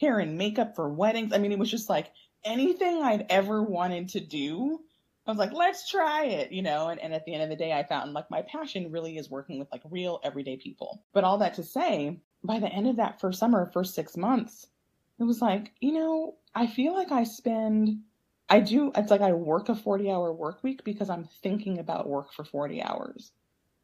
hair 0.00 0.18
and 0.18 0.36
makeup 0.36 0.74
for 0.74 0.88
weddings. 0.88 1.32
I 1.32 1.38
mean, 1.38 1.52
it 1.52 1.58
was 1.58 1.70
just 1.70 1.88
like 1.88 2.10
anything 2.44 3.02
I'd 3.02 3.26
ever 3.30 3.62
wanted 3.62 4.08
to 4.10 4.20
do. 4.20 4.80
I 5.26 5.30
was 5.30 5.38
like, 5.38 5.52
let's 5.52 5.88
try 5.88 6.24
it, 6.24 6.52
you 6.52 6.62
know. 6.62 6.88
And, 6.88 7.00
and 7.00 7.14
at 7.14 7.24
the 7.24 7.32
end 7.32 7.42
of 7.42 7.48
the 7.48 7.56
day, 7.56 7.72
I 7.72 7.82
found 7.84 8.12
like 8.12 8.30
my 8.30 8.42
passion 8.42 8.90
really 8.90 9.16
is 9.16 9.30
working 9.30 9.58
with 9.58 9.68
like 9.72 9.80
real 9.90 10.20
everyday 10.22 10.56
people. 10.56 11.02
But 11.14 11.24
all 11.24 11.38
that 11.38 11.54
to 11.54 11.62
say, 11.62 12.20
by 12.42 12.58
the 12.58 12.68
end 12.68 12.88
of 12.88 12.96
that 12.96 13.20
first 13.20 13.38
summer, 13.38 13.70
first 13.72 13.94
six 13.94 14.18
months, 14.18 14.66
it 15.18 15.24
was 15.24 15.40
like, 15.40 15.72
you 15.80 15.92
know, 15.92 16.36
I 16.54 16.66
feel 16.66 16.94
like 16.94 17.12
I 17.12 17.24
spend, 17.24 18.00
I 18.48 18.60
do, 18.60 18.92
it's 18.94 19.10
like 19.10 19.20
I 19.20 19.32
work 19.32 19.68
a 19.68 19.74
40 19.74 20.10
hour 20.10 20.32
work 20.32 20.62
week 20.62 20.84
because 20.84 21.10
I'm 21.10 21.28
thinking 21.42 21.78
about 21.78 22.08
work 22.08 22.32
for 22.32 22.44
40 22.44 22.82
hours. 22.82 23.32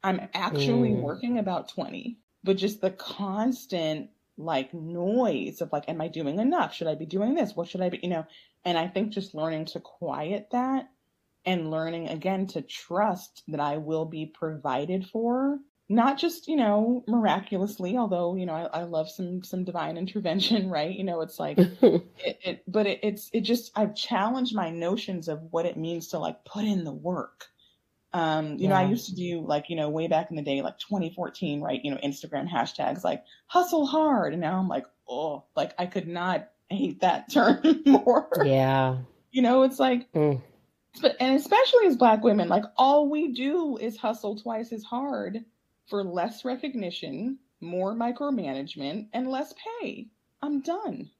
I'm 0.02 0.28
actually 0.34 0.90
mm. 0.90 1.02
working 1.02 1.38
about 1.38 1.68
20, 1.68 2.18
but 2.42 2.56
just 2.56 2.80
the 2.80 2.90
constant 2.90 4.10
like 4.36 4.72
noise 4.72 5.60
of 5.60 5.72
like, 5.72 5.88
am 5.88 6.00
I 6.00 6.08
doing 6.08 6.38
enough? 6.38 6.74
Should 6.74 6.86
I 6.86 6.94
be 6.94 7.06
doing 7.06 7.34
this? 7.34 7.54
What 7.54 7.68
should 7.68 7.82
I 7.82 7.90
be, 7.90 8.00
you 8.02 8.08
know? 8.08 8.26
And 8.64 8.78
I 8.78 8.88
think 8.88 9.12
just 9.12 9.34
learning 9.34 9.66
to 9.66 9.80
quiet 9.80 10.48
that 10.52 10.88
and 11.44 11.70
learning 11.70 12.08
again 12.08 12.46
to 12.48 12.62
trust 12.62 13.42
that 13.48 13.60
I 13.60 13.76
will 13.76 14.04
be 14.04 14.26
provided 14.26 15.06
for 15.06 15.58
not 15.90 16.18
just 16.18 16.46
you 16.46 16.56
know 16.56 17.04
miraculously 17.08 17.96
although 17.96 18.36
you 18.36 18.46
know 18.46 18.54
I, 18.54 18.80
I, 18.80 18.82
love 18.84 19.10
some 19.10 19.42
some 19.42 19.64
divine 19.64 19.96
intervention 19.98 20.70
right? 20.70 20.96
You 20.96 21.04
know 21.04 21.20
it's 21.20 21.38
like 21.38 21.58
it, 21.82 22.04
it, 22.44 22.62
but 22.66 22.86
it, 22.86 23.00
it's 23.02 23.28
it 23.32 23.42
just 23.42 23.72
i've 23.76 23.94
challenged 23.94 24.54
my 24.54 24.70
notions 24.70 25.28
of 25.28 25.42
what 25.50 25.66
it 25.66 25.76
means 25.76 26.08
to 26.08 26.18
like 26.18 26.44
put 26.44 26.64
in 26.64 26.84
the 26.84 26.92
work. 26.92 27.46
Um 28.12 28.52
you 28.52 28.64
yeah. 28.64 28.68
know 28.70 28.74
i 28.76 28.84
used 28.84 29.08
to 29.08 29.14
do 29.14 29.44
like 29.44 29.68
you 29.68 29.76
know 29.76 29.90
way 29.90 30.06
back 30.06 30.30
in 30.30 30.36
the 30.36 30.42
day 30.42 30.62
like 30.62 30.78
2014 30.78 31.60
right? 31.60 31.80
You 31.82 31.90
know 31.90 32.00
instagram 32.02 32.48
hashtags 32.48 33.04
like 33.04 33.24
hustle 33.46 33.86
hard. 33.86 34.32
And 34.32 34.40
now 34.40 34.58
i'm 34.58 34.68
like 34.68 34.86
oh 35.08 35.44
like 35.56 35.74
i 35.76 35.86
could 35.86 36.06
not 36.06 36.48
hate 36.68 37.00
that 37.00 37.30
term 37.32 37.60
more. 37.84 38.30
Yeah. 38.44 38.98
You 39.32 39.42
know 39.42 39.64
it's 39.64 39.80
like 39.80 40.10
mm. 40.12 40.40
but 41.02 41.16
and 41.18 41.34
especially 41.34 41.86
as 41.86 41.96
black 41.96 42.22
women 42.22 42.48
like 42.48 42.64
all 42.76 43.10
we 43.10 43.32
do 43.32 43.76
is 43.76 43.96
hustle 43.96 44.36
twice 44.36 44.72
as 44.72 44.84
hard 44.84 45.44
for 45.90 46.04
less 46.04 46.44
recognition, 46.44 47.38
more 47.60 47.94
micromanagement, 47.94 49.08
and 49.12 49.28
less 49.28 49.52
pay. 49.82 50.08
I'm 50.40 50.60
done. 50.60 51.10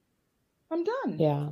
I'm 0.71 0.83
done. 0.83 1.17
Yeah. 1.19 1.49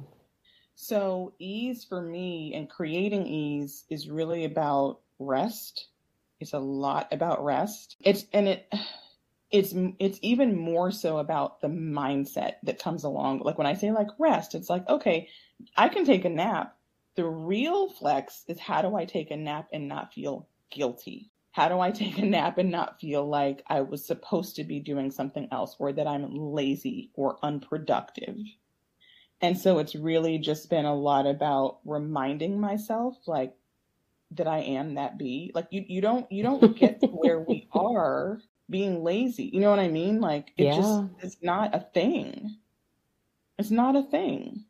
So, 0.76 1.34
ease 1.40 1.84
for 1.84 2.02
me 2.02 2.54
and 2.56 2.70
creating 2.70 3.28
ease 3.28 3.84
is 3.90 4.10
really 4.10 4.46
about 4.46 5.02
rest. 5.20 5.88
It's 6.40 6.54
a 6.54 6.60
lot 6.60 7.10
about 7.12 7.44
rest. 7.44 7.98
It's, 8.00 8.26
and 8.32 8.48
it, 8.48 8.74
it's 9.52 9.74
it's 9.98 10.20
even 10.22 10.56
more 10.56 10.92
so 10.92 11.18
about 11.18 11.60
the 11.62 11.68
mindset 11.68 12.54
that 12.64 12.82
comes 12.82 13.04
along 13.04 13.40
like 13.40 13.58
when 13.58 13.68
i 13.68 13.74
say 13.74 13.92
like 13.92 14.08
rest 14.20 14.54
it's 14.54 14.70
like 14.70 14.88
okay 14.88 15.28
i 15.76 15.90
can 15.90 16.06
take 16.06 16.26
a 16.26 16.30
nap 16.30 16.76
the 17.16 17.26
real 17.26 17.90
flex 17.90 18.44
is 18.48 18.60
how 18.60 18.82
do 18.82 18.96
i 18.96 19.06
take 19.06 19.32
a 19.32 19.38
nap 19.38 19.68
and 19.74 19.88
not 19.88 20.14
feel 20.14 20.48
guilty 20.70 21.32
how 21.52 21.68
do 21.68 21.80
I 21.80 21.92
take 21.92 22.18
a 22.18 22.26
nap 22.26 22.58
and 22.58 22.72
not 22.72 23.00
feel 23.00 23.28
like 23.28 23.64
I 23.68 23.82
was 23.82 24.06
supposed 24.06 24.56
to 24.58 24.64
be 24.64 24.80
doing 24.80 25.12
something 25.12 25.48
else 25.52 25.76
or 25.80 25.92
that 25.94 26.08
I'm 26.08 26.34
lazy 26.34 27.12
or 27.16 27.38
unproductive? 27.44 28.38
And 29.42 29.58
so 29.58 29.80
it's 29.80 29.96
really 29.96 30.38
just 30.38 30.70
been 30.70 30.86
a 30.86 30.96
lot 30.96 31.26
about 31.26 31.80
reminding 31.86 32.60
myself 32.60 33.16
like 33.26 33.56
that 34.32 34.48
I 34.48 34.60
am 34.60 34.96
that 34.96 35.18
bee. 35.18 35.52
Like 35.56 35.68
you 35.72 35.84
you 35.88 36.02
don't 36.02 36.32
you 36.32 36.44
don't 36.44 36.78
get 36.78 37.00
to 37.02 37.08
where 37.08 37.40
we 37.40 37.68
are 37.72 38.40
being 38.70 39.04
lazy. 39.04 39.50
You 39.52 39.62
know 39.62 39.70
what 39.70 39.80
I 39.80 39.88
mean? 39.88 40.22
Like 40.22 40.52
it 40.58 40.66
yeah. 40.66 40.76
just 40.76 41.04
it's 41.20 41.38
not 41.42 41.74
a 41.74 41.80
thing. 41.94 42.58
It's 43.58 43.72
not 43.72 43.96
a 43.96 44.04
thing. 44.04 44.66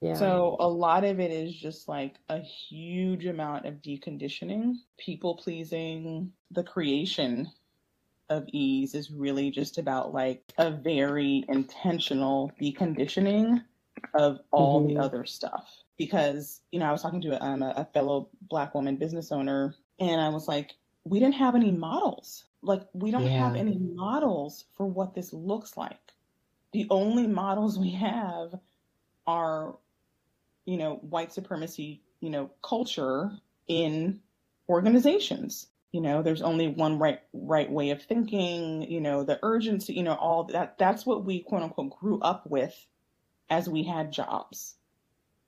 Yeah. 0.00 0.14
So 0.14 0.56
a 0.60 0.68
lot 0.68 1.04
of 1.04 1.18
it 1.18 1.30
is 1.30 1.54
just 1.54 1.88
like 1.88 2.16
a 2.28 2.38
huge 2.38 3.26
amount 3.26 3.64
of 3.64 3.80
deconditioning, 3.80 4.74
people 4.98 5.36
pleasing, 5.36 6.32
the 6.50 6.62
creation 6.62 7.50
of 8.28 8.44
ease 8.52 8.94
is 8.94 9.10
really 9.10 9.50
just 9.50 9.78
about 9.78 10.12
like 10.12 10.42
a 10.58 10.70
very 10.70 11.44
intentional 11.48 12.52
deconditioning 12.60 13.62
of 14.14 14.40
all 14.50 14.80
mm-hmm. 14.80 14.94
the 14.94 15.02
other 15.02 15.24
stuff. 15.24 15.70
Because, 15.96 16.60
you 16.72 16.80
know, 16.80 16.86
I 16.86 16.92
was 16.92 17.02
talking 17.02 17.20
to 17.22 17.42
um, 17.42 17.62
a, 17.62 17.88
fellow 17.94 18.28
Black 18.48 18.74
woman 18.74 18.96
business 18.96 19.30
owner, 19.30 19.76
and 20.00 20.20
I 20.20 20.28
was 20.28 20.48
like, 20.48 20.72
we 21.04 21.20
didn't 21.20 21.36
have 21.36 21.54
any 21.54 21.70
models. 21.70 22.44
Like, 22.62 22.82
we 22.94 23.12
don't 23.12 23.26
yeah. 23.26 23.46
have 23.46 23.54
any 23.54 23.78
models 23.78 24.64
for 24.76 24.86
what 24.86 25.14
this 25.14 25.32
looks 25.32 25.76
like. 25.76 26.00
The 26.72 26.88
only 26.90 27.28
models 27.28 27.78
we 27.78 27.92
have 27.92 28.58
are 29.26 29.76
you 30.64 30.76
know, 30.76 30.96
white 30.96 31.32
supremacy, 31.32 32.02
you 32.20 32.30
know, 32.30 32.50
culture 32.62 33.30
in 33.68 34.20
organizations. 34.68 35.68
You 35.92 36.00
know, 36.00 36.22
there's 36.22 36.42
only 36.42 36.68
one 36.68 36.98
right 36.98 37.20
right 37.32 37.70
way 37.70 37.90
of 37.90 38.02
thinking, 38.02 38.82
you 38.90 39.00
know, 39.00 39.22
the 39.22 39.38
urgency, 39.42 39.94
you 39.94 40.02
know, 40.02 40.14
all 40.14 40.44
that 40.44 40.76
that's 40.78 41.06
what 41.06 41.24
we 41.24 41.40
quote 41.40 41.62
unquote 41.62 41.98
grew 42.00 42.18
up 42.20 42.46
with 42.48 42.74
as 43.48 43.68
we 43.68 43.84
had 43.84 44.12
jobs. 44.12 44.74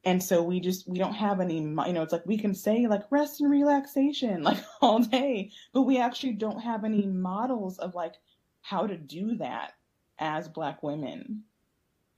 And 0.04 0.22
so 0.22 0.42
we 0.44 0.60
just 0.60 0.88
we 0.88 0.98
don't 0.98 1.14
have 1.14 1.40
any 1.40 1.56
you 1.58 1.92
know, 1.92 2.02
it's 2.02 2.12
like 2.12 2.26
we 2.26 2.38
can 2.38 2.54
say 2.54 2.86
like 2.86 3.10
rest 3.10 3.40
and 3.40 3.50
relaxation 3.50 4.42
like 4.44 4.58
all 4.80 5.00
day, 5.00 5.50
but 5.72 5.82
we 5.82 5.98
actually 5.98 6.34
don't 6.34 6.60
have 6.60 6.84
any 6.84 7.06
models 7.06 7.78
of 7.78 7.96
like 7.96 8.14
how 8.60 8.86
to 8.86 8.96
do 8.96 9.36
that 9.38 9.72
as 10.18 10.48
black 10.48 10.82
women. 10.82 11.42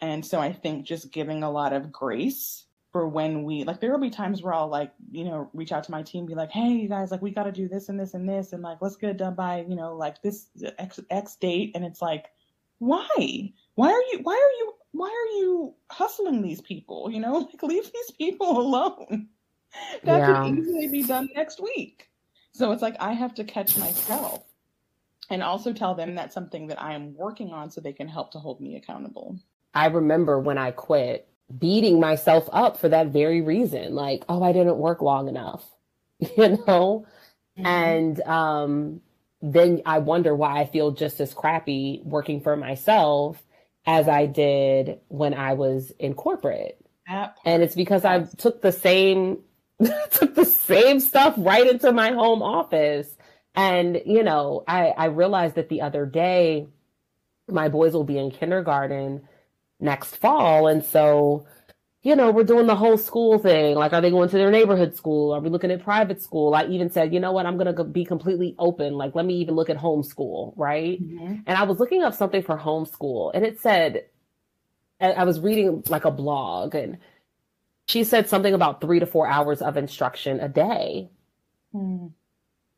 And 0.00 0.24
so 0.24 0.38
I 0.38 0.52
think 0.52 0.86
just 0.86 1.10
giving 1.10 1.42
a 1.42 1.50
lot 1.50 1.72
of 1.72 1.90
grace 1.90 2.66
for 2.98 3.06
when 3.06 3.44
we 3.44 3.62
like 3.62 3.78
there 3.78 3.92
will 3.92 4.00
be 4.00 4.10
times 4.10 4.42
where 4.42 4.52
I'll 4.52 4.66
like, 4.66 4.92
you 5.12 5.22
know, 5.22 5.48
reach 5.54 5.70
out 5.70 5.84
to 5.84 5.92
my 5.92 6.02
team, 6.02 6.26
be 6.26 6.34
like, 6.34 6.50
hey 6.50 6.70
you 6.70 6.88
guys, 6.88 7.12
like 7.12 7.22
we 7.22 7.30
gotta 7.30 7.52
do 7.52 7.68
this 7.68 7.88
and 7.88 8.00
this 8.00 8.14
and 8.14 8.28
this 8.28 8.52
and 8.52 8.60
like 8.60 8.78
let's 8.80 8.96
get 8.96 9.10
it 9.10 9.18
done 9.18 9.36
by, 9.36 9.64
you 9.68 9.76
know, 9.76 9.94
like 9.94 10.20
this 10.20 10.48
X 10.78 10.98
X 11.08 11.36
date 11.36 11.70
and 11.76 11.84
it's 11.84 12.02
like, 12.02 12.26
why? 12.78 13.52
Why 13.76 13.92
are 13.92 14.02
you 14.10 14.18
why 14.24 14.32
are 14.32 14.58
you 14.58 14.74
why 14.90 15.06
are 15.06 15.38
you 15.38 15.74
hustling 15.92 16.42
these 16.42 16.60
people? 16.60 17.08
You 17.08 17.20
know, 17.20 17.34
like 17.52 17.62
leave 17.62 17.84
these 17.84 18.10
people 18.18 18.58
alone. 18.58 19.28
That 20.02 20.18
yeah. 20.18 20.42
could 20.42 20.58
easily 20.58 20.88
be 20.88 21.04
done 21.04 21.28
next 21.36 21.62
week. 21.62 22.08
So 22.50 22.72
it's 22.72 22.82
like 22.82 22.96
I 22.98 23.12
have 23.12 23.34
to 23.34 23.44
catch 23.44 23.76
myself 23.76 24.42
and 25.30 25.40
also 25.40 25.72
tell 25.72 25.94
them 25.94 26.16
that's 26.16 26.34
something 26.34 26.66
that 26.66 26.82
I 26.82 26.94
am 26.94 27.14
working 27.14 27.52
on 27.52 27.70
so 27.70 27.80
they 27.80 27.92
can 27.92 28.08
help 28.08 28.32
to 28.32 28.40
hold 28.40 28.60
me 28.60 28.74
accountable. 28.74 29.38
I 29.72 29.86
remember 29.86 30.40
when 30.40 30.58
I 30.58 30.72
quit, 30.72 31.28
beating 31.56 31.98
myself 31.98 32.48
up 32.52 32.78
for 32.78 32.88
that 32.88 33.08
very 33.08 33.40
reason 33.40 33.94
like 33.94 34.24
oh 34.28 34.42
i 34.42 34.52
didn't 34.52 34.76
work 34.76 35.00
long 35.00 35.28
enough 35.28 35.64
you 36.18 36.48
know? 36.66 37.06
Mm-hmm. 37.58 37.66
and 37.66 38.20
um 38.22 39.00
then 39.40 39.82
i 39.86 39.98
wonder 39.98 40.34
why 40.34 40.60
i 40.60 40.66
feel 40.66 40.90
just 40.90 41.20
as 41.20 41.32
crappy 41.32 42.02
working 42.04 42.40
for 42.40 42.56
myself 42.56 43.42
as 43.86 44.08
i 44.08 44.26
did 44.26 45.00
when 45.08 45.32
i 45.32 45.54
was 45.54 45.90
in 45.98 46.14
corporate. 46.14 46.78
And 47.44 47.62
it's 47.62 47.74
because 47.74 48.04
i 48.04 48.24
took 48.24 48.60
the 48.60 48.72
same 48.72 49.38
took 50.10 50.34
the 50.34 50.44
same 50.44 51.00
stuff 51.00 51.34
right 51.38 51.66
into 51.66 51.92
my 51.92 52.10
home 52.12 52.42
office. 52.42 53.08
And 53.54 54.02
you 54.04 54.22
know 54.22 54.64
i 54.68 54.88
i 54.88 55.06
realized 55.06 55.54
that 55.54 55.70
the 55.70 55.80
other 55.80 56.04
day 56.04 56.68
my 57.48 57.68
boys 57.68 57.94
will 57.94 58.04
be 58.04 58.18
in 58.18 58.30
kindergarten 58.30 59.26
next 59.80 60.16
fall. 60.16 60.66
And 60.66 60.84
so, 60.84 61.46
you 62.02 62.16
know, 62.16 62.30
we're 62.30 62.44
doing 62.44 62.66
the 62.66 62.76
whole 62.76 62.96
school 62.96 63.38
thing. 63.38 63.74
Like, 63.74 63.92
are 63.92 64.00
they 64.00 64.10
going 64.10 64.28
to 64.28 64.36
their 64.36 64.50
neighborhood 64.50 64.96
school? 64.96 65.32
Are 65.32 65.40
we 65.40 65.50
looking 65.50 65.70
at 65.70 65.82
private 65.82 66.22
school? 66.22 66.54
I 66.54 66.64
even 66.66 66.90
said, 66.90 67.12
you 67.12 67.20
know 67.20 67.32
what? 67.32 67.46
I'm 67.46 67.58
going 67.58 67.74
to 67.74 67.84
be 67.84 68.04
completely 68.04 68.54
open. 68.58 68.94
Like, 68.94 69.14
let 69.14 69.26
me 69.26 69.34
even 69.34 69.54
look 69.54 69.70
at 69.70 69.78
homeschool. 69.78 70.54
Right. 70.56 71.02
Mm-hmm. 71.02 71.34
And 71.46 71.58
I 71.58 71.64
was 71.64 71.78
looking 71.78 72.02
up 72.02 72.14
something 72.14 72.42
for 72.42 72.56
homeschool 72.56 73.32
and 73.34 73.44
it 73.44 73.60
said, 73.60 74.04
I 75.00 75.24
was 75.24 75.38
reading 75.38 75.84
like 75.88 76.04
a 76.04 76.10
blog 76.10 76.74
and 76.74 76.98
she 77.86 78.04
said 78.04 78.28
something 78.28 78.52
about 78.52 78.80
three 78.80 78.98
to 78.98 79.06
four 79.06 79.28
hours 79.28 79.62
of 79.62 79.76
instruction 79.76 80.40
a 80.40 80.48
day. 80.48 81.10
Mm. 81.74 82.12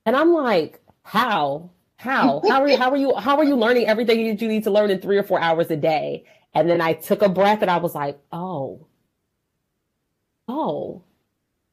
And 0.07 0.17
I'm 0.17 0.33
like, 0.33 0.81
how? 1.03 1.71
How? 1.97 2.41
How 2.47 2.63
are 2.63 2.69
you, 2.69 2.77
how 2.79 2.91
are 2.91 2.97
you 2.97 3.15
how 3.15 3.37
are 3.39 3.45
you 3.45 3.57
learning 3.57 3.87
everything 3.87 4.25
that 4.25 4.41
you 4.41 4.49
need 4.49 4.65
to 4.65 4.71
learn 4.71 4.91
in 4.91 5.01
three 5.01 5.19
or 5.19 5.23
four 5.23 5.41
hours 5.41 5.71
a 5.71 5.77
day? 5.77 6.25
And 6.55 6.69
then 6.69 6.81
I 6.81 6.95
took 6.95 7.23
a 7.23 7.29
breath 7.29 7.63
and 7.63 7.71
I 7.71 7.79
was 7.79 7.95
like, 7.95 8.19
oh, 8.33 8.87
oh, 10.49 11.03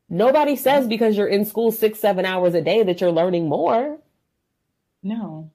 nobody 0.10 0.56
says 0.56 0.88
because 0.88 1.18
you're 1.18 1.28
in 1.28 1.46
school 1.46 1.72
six, 1.72 2.00
seven 2.00 2.26
hours 2.26 2.54
a 2.54 2.62
day 2.62 2.84
that 2.84 3.02
you're 3.02 3.12
learning 3.12 3.50
more. 3.50 4.00
No. 5.02 5.52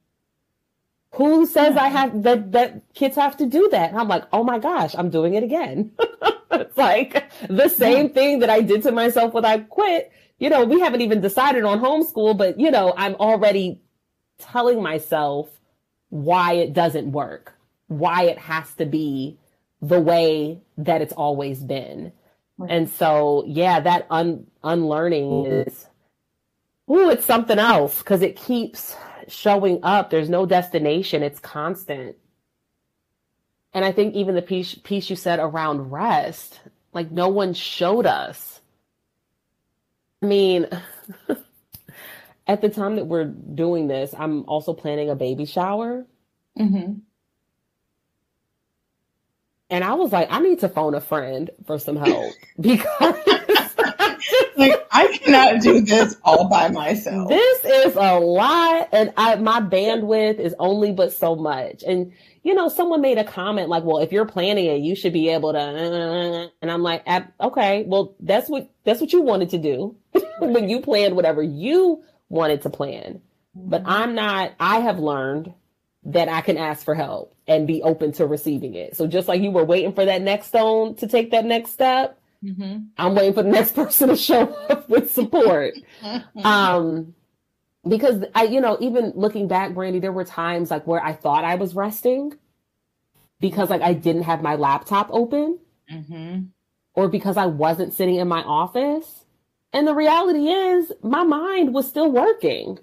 Who 1.15 1.47
says 1.47 1.77
I 1.77 1.89
have 1.89 2.23
that 2.23 2.53
that 2.53 2.95
kids 2.95 3.17
have 3.17 3.37
to 3.37 3.47
do 3.47 3.69
that? 3.71 3.91
And 3.91 3.99
I'm 3.99 4.09
like, 4.09 4.25
oh 4.33 4.43
my 4.43 4.59
gosh, 4.59 4.95
I'm 4.97 5.11
doing 5.11 5.35
it 5.35 5.45
again. 5.45 5.93
it's 6.53 6.77
like 6.77 7.31
the 7.49 7.69
same 7.69 8.11
thing 8.11 8.39
that 8.41 8.51
I 8.51 8.63
did 8.63 8.83
to 8.85 8.93
myself 8.93 9.35
when 9.35 9.45
I 9.45 9.59
quit. 9.59 10.11
You 10.39 10.49
know, 10.49 10.65
we 10.65 10.81
haven't 10.81 11.03
even 11.03 11.21
decided 11.21 11.65
on 11.65 11.81
homeschool, 11.81 12.37
but 12.37 12.59
you 12.59 12.71
know, 12.71 12.95
I'm 12.97 13.15
already 13.17 13.81
telling 14.39 14.83
myself 14.83 15.49
why 16.09 16.55
it 16.55 16.73
doesn't 16.73 17.13
work, 17.13 17.55
why 17.99 18.25
it 18.25 18.39
has 18.39 18.73
to 18.75 18.87
be 18.87 19.39
the 19.81 20.01
way 20.01 20.61
that 20.79 21.03
it's 21.03 21.13
always 21.13 21.61
been. 21.61 22.13
Right. 22.59 22.71
And 22.71 22.89
so, 22.91 23.45
yeah, 23.47 23.81
that 23.81 24.07
un- 24.11 24.47
unlearning 24.63 25.47
is, 25.47 25.87
ooh, 26.91 27.11
it's 27.11 27.25
something 27.25 27.59
else 27.59 27.99
because 27.99 28.23
it 28.23 28.37
keeps 28.37 28.95
showing 29.29 29.81
up. 29.83 30.11
There's 30.11 30.31
no 30.31 30.47
destination. 30.47 31.23
It's 31.23 31.41
constant. 31.41 32.17
And 33.75 33.85
I 33.85 33.93
think 33.93 34.15
even 34.15 34.35
the 34.35 34.43
piece, 34.43 34.75
piece 34.75 35.09
you 35.11 35.17
said 35.17 35.39
around 35.41 35.91
rest, 35.91 36.61
like 36.93 37.11
no 37.11 37.29
one 37.29 37.55
showed 37.55 38.07
us. 38.07 38.61
I 40.23 40.27
mean, 40.27 40.69
at 42.47 42.61
the 42.61 42.69
time 42.69 42.97
that 42.97 43.07
we're 43.07 43.25
doing 43.25 43.89
this, 43.89 44.15
I'm 44.17 44.45
also 44.45 44.75
planning 44.75 45.11
a 45.11 45.17
baby 45.17 45.47
shower. 45.47 46.07
Mm-hmm. 46.59 47.01
And 49.73 49.83
I 49.83 49.95
was 49.95 50.13
like, 50.13 50.29
I 50.31 50.39
need 50.39 50.61
to 50.61 50.69
phone 50.69 50.95
a 50.95 51.01
friend 51.01 51.49
for 51.67 51.79
some 51.79 51.97
help 51.97 52.35
because 52.61 52.87
like 54.59 54.87
I 54.93 55.19
cannot 55.19 55.63
do 55.63 55.81
this 55.81 56.15
all 56.23 56.47
by 56.51 56.69
myself. 56.69 57.31
This 57.31 57.65
is 57.65 57.97
a 57.97 58.21
lot, 58.21 58.91
and 58.93 59.15
I 59.17 59.37
my 59.37 59.61
bandwidth 59.61 60.39
is 60.39 60.55
only 60.59 60.93
but 60.93 61.11
so 61.15 61.35
much. 61.35 61.83
And 61.85 62.13
you 62.43 62.53
know, 62.55 62.69
someone 62.69 63.01
made 63.01 63.17
a 63.17 63.25
comment 63.25 63.71
like, 63.71 63.83
"Well, 63.83 64.01
if 64.01 64.13
you're 64.13 64.27
planning 64.27 64.67
it, 64.67 64.83
you 64.83 64.95
should 64.95 65.15
be 65.15 65.31
able 65.31 65.55
to." 65.55 66.51
And 66.61 66.71
I'm 66.71 66.83
like, 66.83 67.09
"Okay, 67.41 67.85
well, 67.87 68.15
that's 68.21 68.51
what 68.51 68.69
that's 68.85 69.01
what 69.01 69.15
you 69.15 69.23
wanted 69.23 69.49
to 69.51 69.59
do 69.59 69.97
when 70.39 70.69
you 70.69 70.83
planned 70.83 71.17
whatever 71.17 71.43
you 71.43 72.05
wanted 72.29 72.61
to 72.63 72.71
plan." 72.71 73.23
But 73.55 73.85
mm-hmm. 73.85 73.91
I'm 73.91 74.15
not. 74.15 74.53
I 74.61 74.81
have 74.81 74.99
learned 74.99 75.55
that 76.05 76.29
I 76.29 76.41
can 76.41 76.57
ask 76.57 76.85
for 76.85 76.95
help 76.95 77.35
and 77.47 77.67
be 77.67 77.83
open 77.83 78.13
to 78.13 78.27
receiving 78.27 78.75
it. 78.75 78.97
So 78.97 79.07
just 79.07 79.29
like 79.29 79.41
you 79.41 79.51
were 79.51 79.65
waiting 79.65 79.93
for 79.93 80.05
that 80.05 80.23
next 80.23 80.49
stone 80.49 80.97
to 80.97 81.07
take 81.07 81.31
that 81.31 81.45
next 81.45 81.71
step, 81.71 82.19
Mm-hmm. 82.45 82.79
I'm 82.99 83.15
waiting 83.15 83.35
for 83.35 83.43
the 83.43 83.51
next 83.51 83.75
person 83.75 84.09
to 84.09 84.17
show 84.17 84.53
up 84.69 84.89
with 84.89 85.13
support. 85.13 85.75
um, 86.45 87.15
because 87.89 88.25
I, 88.35 88.45
you 88.45 88.61
know, 88.61 88.77
even 88.81 89.13
looking 89.15 89.49
back, 89.49 89.73
Brandi, 89.73 90.01
there 90.01 90.13
were 90.13 90.25
times 90.25 90.71
like 90.71 90.87
where 90.87 91.03
I 91.03 91.13
thought 91.13 91.45
I 91.45 91.57
was 91.57 91.75
resting 91.75 92.35
because 93.41 93.71
like 93.71 93.83
I 93.83 93.93
didn't 93.93 94.23
have 94.23 94.43
my 94.43 94.55
laptop 94.55 95.09
open 95.11 95.59
mm-hmm. 95.91 96.43
or 96.95 97.09
because 97.09 97.37
I 97.37 97.47
wasn't 97.47 97.95
sitting 97.95 98.17
in 98.17 98.29
my 98.29 98.43
office. 98.43 99.25
And 99.73 99.87
the 99.87 99.95
reality 99.95 100.49
is 100.49 100.93
my 101.03 101.25
mind 101.25 101.75
was 101.75 101.89
still 101.89 102.11
working. 102.11 102.79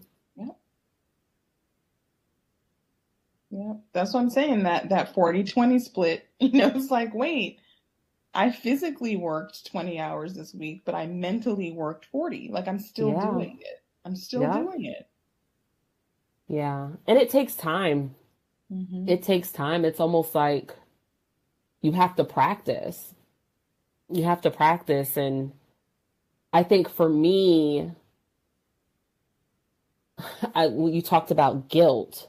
Yep. 3.52 3.78
That's 3.94 4.14
what 4.14 4.22
I'm 4.22 4.30
saying. 4.30 4.64
That 4.64 4.90
that 4.90 5.14
40 5.14 5.44
20 5.44 5.80
split, 5.80 6.28
you 6.40 6.52
know, 6.52 6.72
it's 6.74 6.92
like, 6.92 7.14
wait, 7.14 7.60
I 8.34 8.52
physically 8.52 9.16
worked 9.16 9.66
20 9.72 10.00
hours 10.00 10.34
this 10.34 10.54
week, 10.54 10.84
but 10.86 10.96
I 10.96 11.08
mentally 11.08 11.72
worked 11.72 12.06
40. 12.06 12.50
Like 12.52 12.68
I'm 12.68 12.80
still 12.80 13.10
yeah. 13.10 13.26
doing 13.26 13.60
it. 13.62 13.84
I'm 14.06 14.16
still 14.16 14.42
yeah. 14.42 14.58
doing 14.58 14.86
it. 14.86 15.08
Yeah. 16.48 16.90
And 17.08 17.18
it 17.18 17.30
takes 17.30 17.56
time. 17.56 18.16
Mm-hmm. 18.72 19.10
It 19.10 19.24
takes 19.24 19.52
time. 19.52 19.84
It's 19.84 20.00
almost 20.00 20.36
like 20.36 20.76
you 21.82 21.92
have 21.94 22.16
to 22.18 22.24
practice. 22.24 23.14
You 24.10 24.24
have 24.24 24.42
to 24.42 24.52
practice. 24.52 25.18
And 25.18 25.54
I 26.54 26.64
think 26.64 26.90
for 26.90 27.10
me, 27.10 27.92
I, 30.56 30.68
you 30.68 31.02
talked 31.02 31.32
about 31.32 31.70
guilt. 31.70 32.29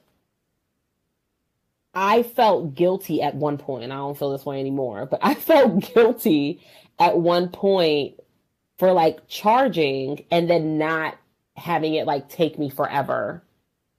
I 1.94 2.22
felt 2.22 2.74
guilty 2.74 3.22
at 3.22 3.34
one 3.34 3.58
point. 3.58 3.84
I 3.84 3.96
don't 3.96 4.16
feel 4.16 4.30
this 4.30 4.46
way 4.46 4.60
anymore, 4.60 5.06
but 5.06 5.20
I 5.22 5.34
felt 5.34 5.92
guilty 5.94 6.60
at 6.98 7.18
one 7.18 7.48
point 7.48 8.20
for 8.78 8.92
like 8.92 9.26
charging 9.28 10.24
and 10.30 10.48
then 10.48 10.78
not 10.78 11.18
having 11.56 11.94
it 11.94 12.06
like 12.06 12.28
take 12.28 12.58
me 12.58 12.70
forever 12.70 13.42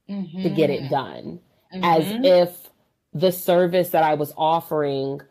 mm-hmm. 0.10 0.44
to 0.44 0.50
get 0.50 0.70
it 0.70 0.82
mm-hmm. 0.82 0.94
done. 0.94 1.40
Mm-hmm. 1.74 1.84
As 1.84 2.06
if 2.26 2.70
the 3.14 3.32
service 3.32 3.90
that 3.90 4.04
I 4.04 4.16
was 4.16 4.34
offering 4.38 5.22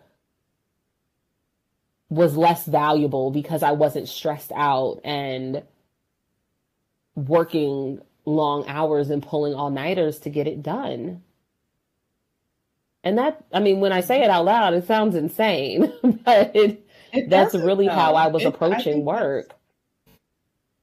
was 2.08 2.36
less 2.36 2.66
valuable 2.66 3.30
because 3.30 3.62
I 3.62 3.72
wasn't 3.72 4.08
stressed 4.08 4.52
out 4.54 5.00
and 5.04 5.62
working 7.14 8.00
long 8.24 8.66
hours 8.66 9.10
and 9.10 9.22
pulling 9.22 9.54
all 9.54 9.70
nighters 9.70 10.18
to 10.20 10.30
get 10.30 10.46
it 10.46 10.62
done. 10.62 11.22
And 13.02 13.16
that, 13.18 13.44
I 13.52 13.60
mean, 13.60 13.80
when 13.80 13.92
I 13.92 14.00
say 14.00 14.22
it 14.22 14.30
out 14.30 14.44
loud, 14.44 14.74
it 14.74 14.86
sounds 14.86 15.14
insane, 15.14 15.92
but 16.02 16.54
it, 16.54 16.86
it 17.12 17.30
that's 17.30 17.54
really 17.54 17.86
though. 17.86 17.94
how 17.94 18.14
I 18.14 18.26
was 18.26 18.42
it, 18.42 18.48
approaching 18.48 18.98
I 18.98 19.00
work. 19.00 19.54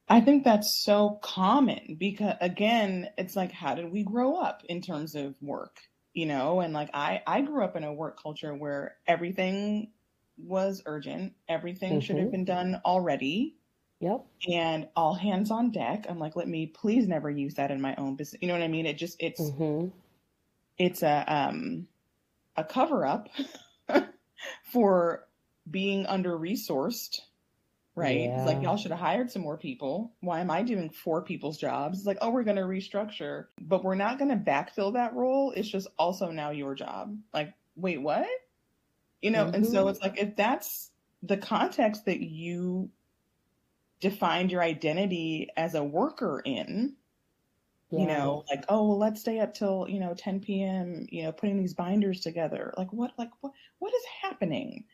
I 0.09 0.21
think 0.21 0.43
that's 0.43 0.73
so 0.83 1.19
common 1.21 1.97
because, 1.99 2.35
again, 2.39 3.09
it's 3.17 3.35
like, 3.35 3.51
how 3.51 3.75
did 3.75 3.91
we 3.91 4.03
grow 4.03 4.35
up 4.35 4.63
in 4.69 4.81
terms 4.81 5.15
of 5.15 5.35
work? 5.41 5.77
You 6.13 6.25
know, 6.25 6.61
and 6.61 6.73
like 6.73 6.89
I, 6.93 7.21
I 7.27 7.41
grew 7.41 7.63
up 7.63 7.75
in 7.75 7.83
a 7.83 7.93
work 7.93 8.21
culture 8.21 8.55
where 8.55 8.95
everything 9.05 9.91
was 10.37 10.81
urgent, 10.85 11.33
everything 11.47 11.93
mm-hmm. 11.93 11.99
should 11.99 12.15
have 12.15 12.25
mm-hmm. 12.25 12.31
been 12.31 12.45
done 12.45 12.81
already. 12.85 13.55
Yep. 13.99 14.25
And 14.47 14.87
all 14.95 15.13
hands 15.13 15.51
on 15.51 15.71
deck. 15.71 16.05
I'm 16.07 16.19
like, 16.19 16.35
let 16.35 16.47
me 16.47 16.67
please 16.67 17.07
never 17.07 17.29
use 17.29 17.55
that 17.55 17.71
in 17.71 17.81
my 17.81 17.95
own 17.95 18.15
business. 18.15 18.41
You 18.41 18.47
know 18.47 18.53
what 18.53 18.61
I 18.61 18.67
mean? 18.67 18.85
It 18.85 18.97
just, 18.97 19.17
it's, 19.19 19.41
mm-hmm. 19.41 19.87
it's 20.77 21.01
a, 21.01 21.25
um, 21.27 21.87
a 22.57 22.63
cover 22.63 23.05
up 23.05 23.29
for 24.71 25.27
being 25.69 26.05
under 26.05 26.37
resourced, 26.37 27.21
right? 27.95 28.21
Yeah. 28.21 28.37
It's 28.37 28.45
like 28.45 28.61
y'all 28.61 28.77
should 28.77 28.91
have 28.91 28.99
hired 28.99 29.31
some 29.31 29.41
more 29.41 29.57
people. 29.57 30.13
Why 30.21 30.39
am 30.39 30.51
I 30.51 30.63
doing 30.63 30.89
four 30.89 31.21
people's 31.21 31.57
jobs? 31.57 31.99
It's 31.99 32.07
like, 32.07 32.17
oh, 32.21 32.29
we're 32.29 32.43
going 32.43 32.57
to 32.57 32.63
restructure, 32.63 33.45
but 33.61 33.83
we're 33.83 33.95
not 33.95 34.17
going 34.17 34.29
to 34.29 34.37
backfill 34.37 34.93
that 34.93 35.13
role. 35.13 35.51
It's 35.55 35.69
just 35.69 35.87
also 35.97 36.31
now 36.31 36.51
your 36.51 36.75
job. 36.75 37.17
Like, 37.33 37.53
wait, 37.75 38.01
what? 38.01 38.27
You 39.21 39.31
know, 39.31 39.45
mm-hmm. 39.45 39.55
and 39.55 39.65
so 39.65 39.81
mm-hmm. 39.81 39.89
it's 39.89 40.01
like 40.01 40.19
if 40.19 40.35
that's 40.35 40.91
the 41.23 41.37
context 41.37 42.05
that 42.05 42.21
you 42.21 42.89
defined 43.99 44.51
your 44.51 44.61
identity 44.61 45.49
as 45.57 45.73
a 45.73 45.83
worker 45.83 46.41
in, 46.45 46.93
yeah. 47.89 47.99
you 47.99 48.07
know 48.07 48.43
like 48.49 48.65
oh 48.69 48.87
well 48.87 48.97
let's 48.97 49.21
stay 49.21 49.39
up 49.39 49.53
till 49.53 49.87
you 49.87 49.99
know 49.99 50.13
10 50.13 50.39
p.m 50.41 51.05
you 51.09 51.23
know 51.23 51.31
putting 51.31 51.57
these 51.57 51.73
binders 51.73 52.21
together. 52.21 52.73
Like 52.77 52.91
what 52.91 53.11
like 53.17 53.29
what 53.41 53.53
what 53.79 53.93
is 53.93 54.03
happening? 54.21 54.85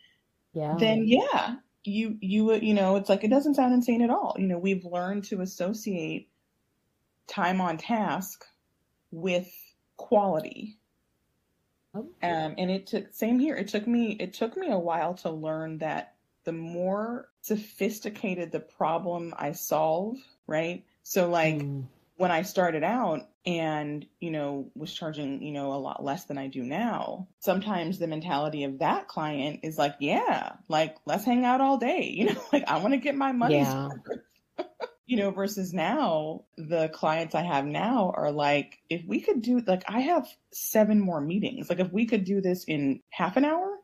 Yeah 0.54 0.76
then 0.78 1.08
yeah. 1.08 1.56
you 1.84 2.18
you 2.22 2.54
you 2.54 2.74
know 2.74 2.96
it's 2.96 3.10
like 3.10 3.24
it 3.24 3.30
doesn't 3.30 3.56
sound 3.56 3.74
insane 3.74 4.02
at 4.02 4.10
all. 4.10 4.36
You 4.38 4.48
know 4.48 4.58
we've 4.58 4.86
learned 4.86 5.26
to 5.26 5.42
associate 5.42 6.30
time 7.28 7.62
on 7.62 7.78
task 7.78 8.46
with 9.12 9.52
quality. 9.98 10.78
Okay. 11.96 12.08
um 12.28 12.56
and 12.58 12.72
it 12.72 12.88
took 12.88 13.14
same 13.14 13.38
here 13.38 13.56
it 13.56 13.68
took 13.68 13.86
me 13.86 14.18
it 14.20 14.34
took 14.34 14.58
me 14.58 14.72
a 14.72 14.80
while 14.80 15.14
to 15.14 15.30
learn 15.30 15.78
that 15.78 16.16
the 16.44 16.52
more 16.52 17.30
sophisticated 17.42 18.52
the 18.52 18.60
problem 18.60 19.32
i 19.38 19.52
solve 19.52 20.18
right? 20.48 20.84
So 21.04 21.30
like 21.30 21.56
mm 21.56 21.84
when 22.24 22.32
I 22.32 22.44
started 22.44 22.86
out 22.86 23.28
and, 23.46 24.06
you 24.22 24.32
know, 24.32 24.72
was 24.76 24.94
charging, 24.94 25.42
you 25.42 25.52
know, 25.52 25.74
a 25.74 25.76
lot 25.76 26.02
less 26.02 26.24
than 26.24 26.38
I 26.38 26.48
do 26.48 26.64
now, 26.64 27.28
sometimes 27.40 28.00
the 28.00 28.08
mentality 28.08 28.64
of 28.64 28.80
that 28.80 29.10
client 29.10 29.60
is 29.64 29.78
like, 29.78 29.96
yeah, 30.00 30.54
like 30.70 30.96
let's 31.06 31.26
hang 31.26 31.44
out 31.44 31.60
all 31.60 31.78
day. 31.78 32.16
You 32.18 32.28
know, 32.28 32.42
like 32.54 32.64
I 32.66 32.78
want 32.78 32.94
to 32.94 32.98
get 32.98 33.16
my 33.16 33.34
money. 33.34 33.58
Yeah. 33.58 33.90
you 35.06 35.18
know, 35.18 35.32
versus 35.32 35.74
now, 35.74 36.46
the 36.56 36.88
clients 36.94 37.36
I 37.36 37.42
have 37.42 37.66
now 37.66 38.14
are 38.16 38.32
like, 38.32 38.80
if 38.90 39.04
we 39.06 39.20
could 39.20 39.42
do, 39.42 39.60
like, 39.60 39.84
I 39.90 40.00
have 40.00 40.26
seven 40.54 41.02
more 41.02 41.20
meetings. 41.20 41.70
Like, 41.70 41.82
if 41.82 41.92
we 41.92 42.06
could 42.06 42.24
do 42.24 42.40
this 42.40 42.64
in 42.64 43.02
half 43.10 43.36
an 43.36 43.44
hour, 43.44 43.80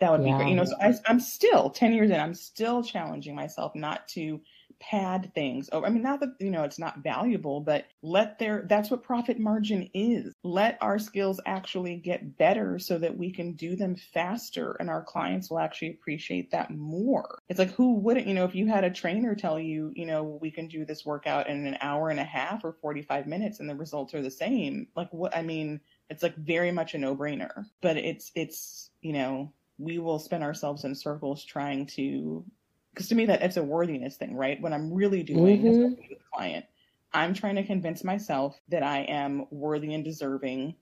that 0.00 0.12
would 0.12 0.20
yeah. 0.20 0.34
be 0.34 0.36
great. 0.36 0.50
You 0.50 0.56
know, 0.56 0.64
so 0.64 0.76
I, 0.78 0.92
I'm 1.06 1.20
still 1.20 1.70
10 1.70 1.94
years 1.94 2.10
in, 2.10 2.20
I'm 2.20 2.34
still 2.34 2.82
challenging 2.82 3.34
myself 3.34 3.74
not 3.74 4.06
to 4.08 4.42
pad 4.80 5.32
things. 5.34 5.68
Oh, 5.72 5.84
I 5.84 5.90
mean, 5.90 6.02
not 6.02 6.20
that, 6.20 6.30
you 6.40 6.50
know, 6.50 6.64
it's 6.64 6.78
not 6.78 7.02
valuable, 7.02 7.60
but 7.60 7.86
let 8.02 8.38
their, 8.38 8.64
that's 8.68 8.90
what 8.90 9.02
profit 9.02 9.38
margin 9.38 9.90
is. 9.92 10.32
Let 10.42 10.78
our 10.80 10.98
skills 10.98 11.40
actually 11.44 11.96
get 11.96 12.38
better 12.38 12.78
so 12.78 12.98
that 12.98 13.16
we 13.16 13.30
can 13.30 13.52
do 13.52 13.76
them 13.76 13.96
faster 14.14 14.72
and 14.80 14.88
our 14.88 15.02
clients 15.02 15.50
will 15.50 15.58
actually 15.58 15.90
appreciate 15.90 16.50
that 16.52 16.70
more. 16.70 17.38
It's 17.48 17.58
like, 17.58 17.74
who 17.74 17.96
wouldn't, 17.96 18.26
you 18.26 18.34
know, 18.34 18.44
if 18.44 18.54
you 18.54 18.66
had 18.66 18.84
a 18.84 18.90
trainer 18.90 19.34
tell 19.34 19.58
you, 19.60 19.92
you 19.94 20.06
know, 20.06 20.38
we 20.40 20.50
can 20.50 20.66
do 20.66 20.84
this 20.84 21.04
workout 21.04 21.48
in 21.48 21.66
an 21.66 21.76
hour 21.80 22.08
and 22.08 22.20
a 22.20 22.24
half 22.24 22.64
or 22.64 22.72
45 22.80 23.26
minutes 23.26 23.60
and 23.60 23.68
the 23.68 23.74
results 23.74 24.14
are 24.14 24.22
the 24.22 24.30
same, 24.30 24.88
like 24.96 25.12
what, 25.12 25.36
I 25.36 25.42
mean, 25.42 25.80
It's 26.10 26.22
like 26.22 26.36
very 26.36 26.72
much 26.72 26.94
a 26.94 26.98
no-brainer. 26.98 27.64
But 27.80 27.96
it's 27.96 28.32
it's, 28.34 28.90
you 29.00 29.12
know, 29.12 29.52
we 29.78 29.98
will 29.98 30.18
spin 30.18 30.42
ourselves 30.42 30.84
in 30.84 30.94
circles 30.94 31.44
trying 31.44 31.86
to 31.86 32.44
because 32.92 33.08
to 33.08 33.14
me 33.14 33.26
that 33.26 33.42
it's 33.42 33.56
a 33.56 33.62
worthiness 33.62 34.16
thing, 34.16 34.36
right? 34.36 34.60
What 34.60 34.72
I'm 34.72 34.92
really 34.92 35.22
doing 35.22 35.58
mm-hmm. 35.58 35.66
is 35.66 35.78
with 35.78 35.96
the 36.08 36.18
client. 36.34 36.64
I'm 37.12 37.34
trying 37.34 37.56
to 37.56 37.64
convince 37.64 38.04
myself 38.04 38.58
that 38.68 38.82
I 38.82 39.00
am 39.00 39.46
worthy 39.50 39.94
and 39.94 40.04
deserving 40.04 40.76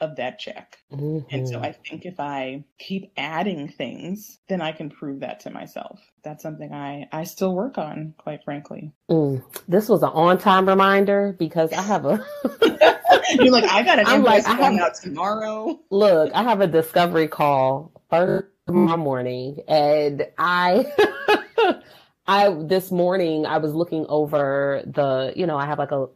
of 0.00 0.16
that 0.16 0.38
check. 0.38 0.78
Mm-hmm. 0.92 1.34
And 1.34 1.48
so 1.48 1.56
mm-hmm. 1.56 1.64
I 1.64 1.72
think 1.72 2.06
if 2.06 2.18
I 2.18 2.64
keep 2.78 3.12
adding 3.16 3.68
things, 3.68 4.38
then 4.48 4.60
I 4.60 4.72
can 4.72 4.90
prove 4.90 5.20
that 5.20 5.40
to 5.40 5.50
myself. 5.50 6.00
That's 6.24 6.42
something 6.42 6.72
I, 6.72 7.08
I 7.12 7.24
still 7.24 7.54
work 7.54 7.78
on, 7.78 8.14
quite 8.18 8.42
frankly. 8.44 8.92
Mm. 9.10 9.42
This 9.68 9.88
was 9.88 10.02
an 10.02 10.10
on 10.10 10.38
time 10.38 10.68
reminder 10.68 11.36
because 11.38 11.72
I 11.72 11.82
have 11.82 12.06
a. 12.06 12.24
You're 13.34 13.52
like, 13.52 13.64
I 13.64 13.82
got 13.82 13.98
an 13.98 14.06
I'm 14.08 14.22
like, 14.22 14.46
I 14.46 14.54
have, 14.54 14.74
out 14.80 14.94
tomorrow. 14.94 15.78
Look, 15.90 16.32
I 16.34 16.42
have 16.42 16.60
a 16.60 16.66
discovery 16.66 17.28
call 17.28 17.92
first 18.08 18.46
tomorrow 18.66 18.96
morning, 18.96 19.60
and 19.68 20.26
I. 20.38 20.86
I 22.26 22.50
this 22.50 22.90
morning 22.90 23.46
I 23.46 23.58
was 23.58 23.74
looking 23.74 24.06
over 24.08 24.82
the, 24.86 25.32
you 25.34 25.46
know, 25.46 25.56
I 25.56 25.66
have 25.66 25.78
like 25.78 25.92
a 25.92 26.06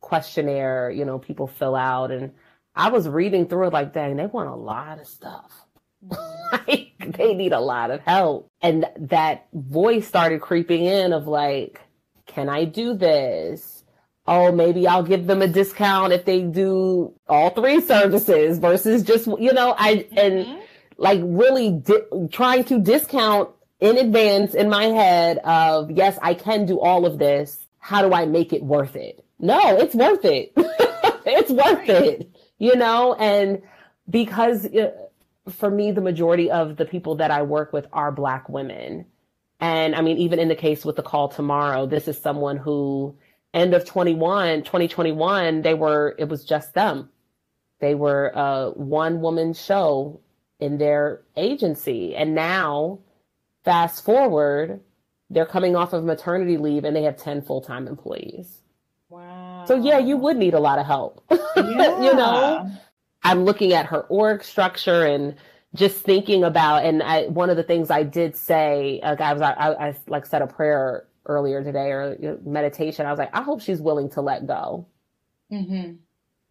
questionnaire, 0.00 0.90
you 0.90 1.04
know, 1.04 1.18
people 1.18 1.46
fill 1.46 1.74
out 1.74 2.10
and 2.10 2.32
I 2.74 2.90
was 2.90 3.08
reading 3.08 3.48
through 3.48 3.68
it 3.68 3.72
like, 3.72 3.92
dang, 3.92 4.16
they 4.16 4.26
want 4.26 4.48
a 4.48 4.54
lot 4.54 5.00
of 5.00 5.06
stuff. 5.06 5.50
like 6.52 6.92
they 7.16 7.34
need 7.34 7.52
a 7.52 7.60
lot 7.60 7.90
of 7.90 8.00
help. 8.02 8.48
And 8.60 8.86
that 8.98 9.48
voice 9.52 10.06
started 10.06 10.40
creeping 10.40 10.84
in 10.84 11.12
of 11.12 11.26
like, 11.26 11.80
can 12.26 12.48
I 12.48 12.64
do 12.64 12.94
this? 12.94 13.84
Oh, 14.26 14.52
maybe 14.52 14.86
I'll 14.86 15.02
give 15.02 15.26
them 15.26 15.40
a 15.40 15.48
discount 15.48 16.12
if 16.12 16.24
they 16.24 16.42
do 16.42 17.14
all 17.26 17.50
three 17.50 17.80
services 17.80 18.58
versus 18.58 19.02
just, 19.02 19.26
you 19.26 19.52
know, 19.52 19.74
I, 19.76 20.06
and 20.12 20.46
mm-hmm. 20.46 20.60
like 20.98 21.20
really 21.24 21.70
di- 21.70 22.28
trying 22.30 22.64
to 22.64 22.78
discount 22.78 23.48
in 23.80 23.96
advance 23.96 24.54
in 24.54 24.68
my 24.68 24.84
head 24.84 25.38
of, 25.38 25.90
yes, 25.90 26.18
I 26.22 26.34
can 26.34 26.66
do 26.66 26.80
all 26.80 27.06
of 27.06 27.18
this. 27.18 27.66
How 27.78 28.06
do 28.06 28.12
I 28.14 28.26
make 28.26 28.52
it 28.52 28.62
worth 28.62 28.96
it? 28.96 29.24
No, 29.38 29.60
it's 29.78 29.94
worth 29.94 30.24
it. 30.24 30.52
it's 30.56 31.50
worth 31.50 31.88
it 31.88 32.30
you 32.58 32.76
know, 32.76 33.14
and 33.14 33.62
because 34.08 34.66
uh, 34.66 34.90
for 35.48 35.70
me, 35.70 35.92
the 35.92 36.00
majority 36.00 36.50
of 36.50 36.76
the 36.76 36.84
people 36.84 37.16
that 37.16 37.30
I 37.30 37.42
work 37.42 37.72
with 37.72 37.86
are 37.92 38.12
Black 38.12 38.48
women. 38.48 39.06
And 39.60 39.94
I 39.94 40.02
mean, 40.02 40.18
even 40.18 40.38
in 40.38 40.48
the 40.48 40.54
case 40.54 40.84
with 40.84 40.96
the 40.96 41.02
call 41.02 41.28
tomorrow, 41.28 41.86
this 41.86 42.06
is 42.06 42.20
someone 42.20 42.56
who, 42.56 43.16
end 43.54 43.74
of 43.74 43.84
21, 43.84 44.62
2021, 44.62 45.62
they 45.62 45.74
were, 45.74 46.14
it 46.18 46.28
was 46.28 46.44
just 46.44 46.74
them. 46.74 47.08
They 47.80 47.94
were 47.94 48.28
a 48.28 48.70
one 48.70 49.20
woman 49.20 49.54
show 49.54 50.20
in 50.60 50.78
their 50.78 51.22
agency. 51.36 52.14
And 52.14 52.34
now, 52.34 53.00
fast 53.68 54.02
forward, 54.02 54.80
they're 55.28 55.44
coming 55.44 55.76
off 55.76 55.92
of 55.92 56.02
maternity 56.02 56.56
leave 56.56 56.84
and 56.84 56.96
they 56.96 57.02
have 57.02 57.18
10 57.18 57.42
full 57.42 57.60
time 57.60 57.86
employees. 57.86 58.62
Wow. 59.10 59.64
So 59.66 59.74
yeah, 59.76 59.98
you 59.98 60.16
would 60.16 60.38
need 60.38 60.54
a 60.54 60.58
lot 60.58 60.78
of 60.78 60.86
help. 60.86 61.22
Yeah. 61.30 61.36
you 62.02 62.14
know, 62.14 62.70
I'm 63.22 63.44
looking 63.44 63.74
at 63.74 63.84
her 63.84 64.00
org 64.04 64.42
structure 64.42 65.04
and 65.04 65.36
just 65.74 65.98
thinking 65.98 66.44
about, 66.44 66.86
and 66.86 67.02
I, 67.02 67.26
one 67.26 67.50
of 67.50 67.58
the 67.58 67.62
things 67.62 67.90
I 67.90 68.04
did 68.04 68.36
say, 68.36 69.00
uh, 69.02 69.16
I 69.18 69.32
was, 69.34 69.42
I, 69.42 69.52
I, 69.52 69.88
I 69.88 69.96
like 70.06 70.24
said 70.24 70.40
a 70.40 70.46
prayer 70.46 71.06
earlier 71.26 71.62
today 71.62 71.90
or 71.90 72.38
meditation. 72.46 73.04
I 73.04 73.10
was 73.10 73.18
like, 73.18 73.34
I 73.34 73.42
hope 73.42 73.60
she's 73.60 73.82
willing 73.82 74.08
to 74.12 74.22
let 74.22 74.46
go. 74.46 74.86
Mm-hmm. 75.52 75.96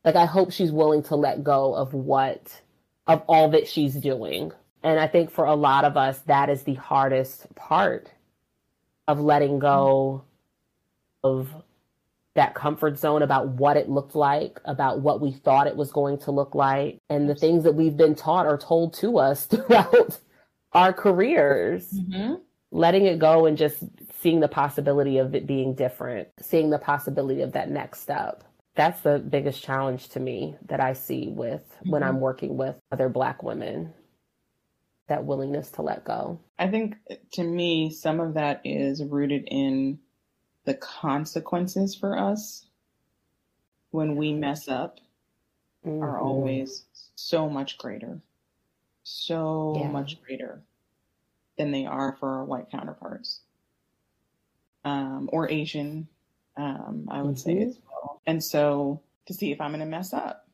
Like, 0.05 0.15
I 0.15 0.25
hope 0.25 0.51
she's 0.51 0.71
willing 0.71 1.01
to 1.03 1.15
let 1.15 1.43
go 1.43 1.73
of 1.73 1.95
what, 1.95 2.61
of 3.07 3.23
all 3.25 3.49
that 3.49 3.67
she's 3.67 3.95
doing. 3.95 4.51
And 4.83 4.99
I 4.99 5.07
think 5.07 5.31
for 5.31 5.45
a 5.45 5.55
lot 5.55 5.85
of 5.85 5.97
us, 5.97 6.19
that 6.21 6.49
is 6.49 6.63
the 6.63 6.75
hardest 6.75 7.53
part 7.55 8.11
of 9.07 9.19
letting 9.19 9.59
go 9.59 10.23
of 11.23 11.49
that 12.35 12.53
comfort 12.53 12.99
zone 12.99 13.23
about 13.23 13.47
what 13.47 13.77
it 13.77 13.89
looked 13.89 14.15
like, 14.15 14.59
about 14.65 15.01
what 15.01 15.19
we 15.19 15.31
thought 15.31 15.65
it 15.65 15.75
was 15.75 15.91
going 15.91 16.19
to 16.19 16.31
look 16.31 16.53
like, 16.53 16.99
and 17.09 17.27
the 17.27 17.35
things 17.35 17.63
that 17.63 17.73
we've 17.73 17.97
been 17.97 18.13
taught 18.13 18.45
or 18.45 18.57
told 18.57 18.93
to 18.93 19.17
us 19.17 19.45
throughout 19.47 20.19
our 20.73 20.93
careers. 20.93 21.91
Mm-hmm. 21.91 22.35
Letting 22.69 23.05
it 23.05 23.17
go 23.17 23.45
and 23.45 23.57
just 23.57 23.81
seeing 24.19 24.41
the 24.41 24.49
possibility 24.49 25.19
of 25.19 25.33
it 25.33 25.47
being 25.47 25.73
different, 25.73 26.27
seeing 26.41 26.69
the 26.69 26.77
possibility 26.77 27.41
of 27.41 27.53
that 27.53 27.71
next 27.71 28.01
step. 28.01 28.43
That's 28.75 28.99
the 29.01 29.19
biggest 29.19 29.63
challenge 29.63 30.09
to 30.09 30.19
me 30.19 30.55
that 30.67 30.81
I 30.81 30.93
see 30.93 31.29
with 31.29 31.61
mm-hmm. 31.61 31.91
when 31.91 32.03
I'm 32.03 32.19
working 32.19 32.57
with 32.57 32.75
other 32.91 33.07
Black 33.07 33.41
women 33.41 33.93
that 35.07 35.25
willingness 35.25 35.71
to 35.71 35.81
let 35.81 36.03
go. 36.03 36.39
I 36.59 36.67
think 36.67 36.95
to 37.33 37.43
me, 37.43 37.89
some 37.91 38.19
of 38.19 38.33
that 38.35 38.61
is 38.63 39.03
rooted 39.03 39.47
in 39.47 39.99
the 40.65 40.73
consequences 40.73 41.95
for 41.95 42.17
us 42.17 42.65
when 43.91 44.15
we 44.15 44.33
mess 44.33 44.67
up 44.67 44.99
mm-hmm. 45.85 46.03
are 46.03 46.19
always 46.19 46.85
so 47.15 47.49
much 47.49 47.77
greater, 47.77 48.19
so 49.03 49.77
yeah. 49.79 49.87
much 49.87 50.21
greater 50.23 50.61
than 51.57 51.71
they 51.71 51.85
are 51.85 52.15
for 52.19 52.29
our 52.37 52.45
white 52.45 52.69
counterparts 52.69 53.41
um, 54.83 55.29
or 55.31 55.49
Asian, 55.49 56.07
um, 56.55 57.07
I 57.09 57.21
would 57.21 57.35
mm-hmm. 57.35 57.59
say 57.59 57.63
as 57.63 57.79
well. 57.89 58.21
And 58.25 58.43
so 58.43 59.01
to 59.25 59.33
see 59.33 59.51
if 59.51 59.61
I'm 59.61 59.71
going 59.71 59.79
to 59.79 59.85
mess 59.85 60.13
up, 60.13 60.46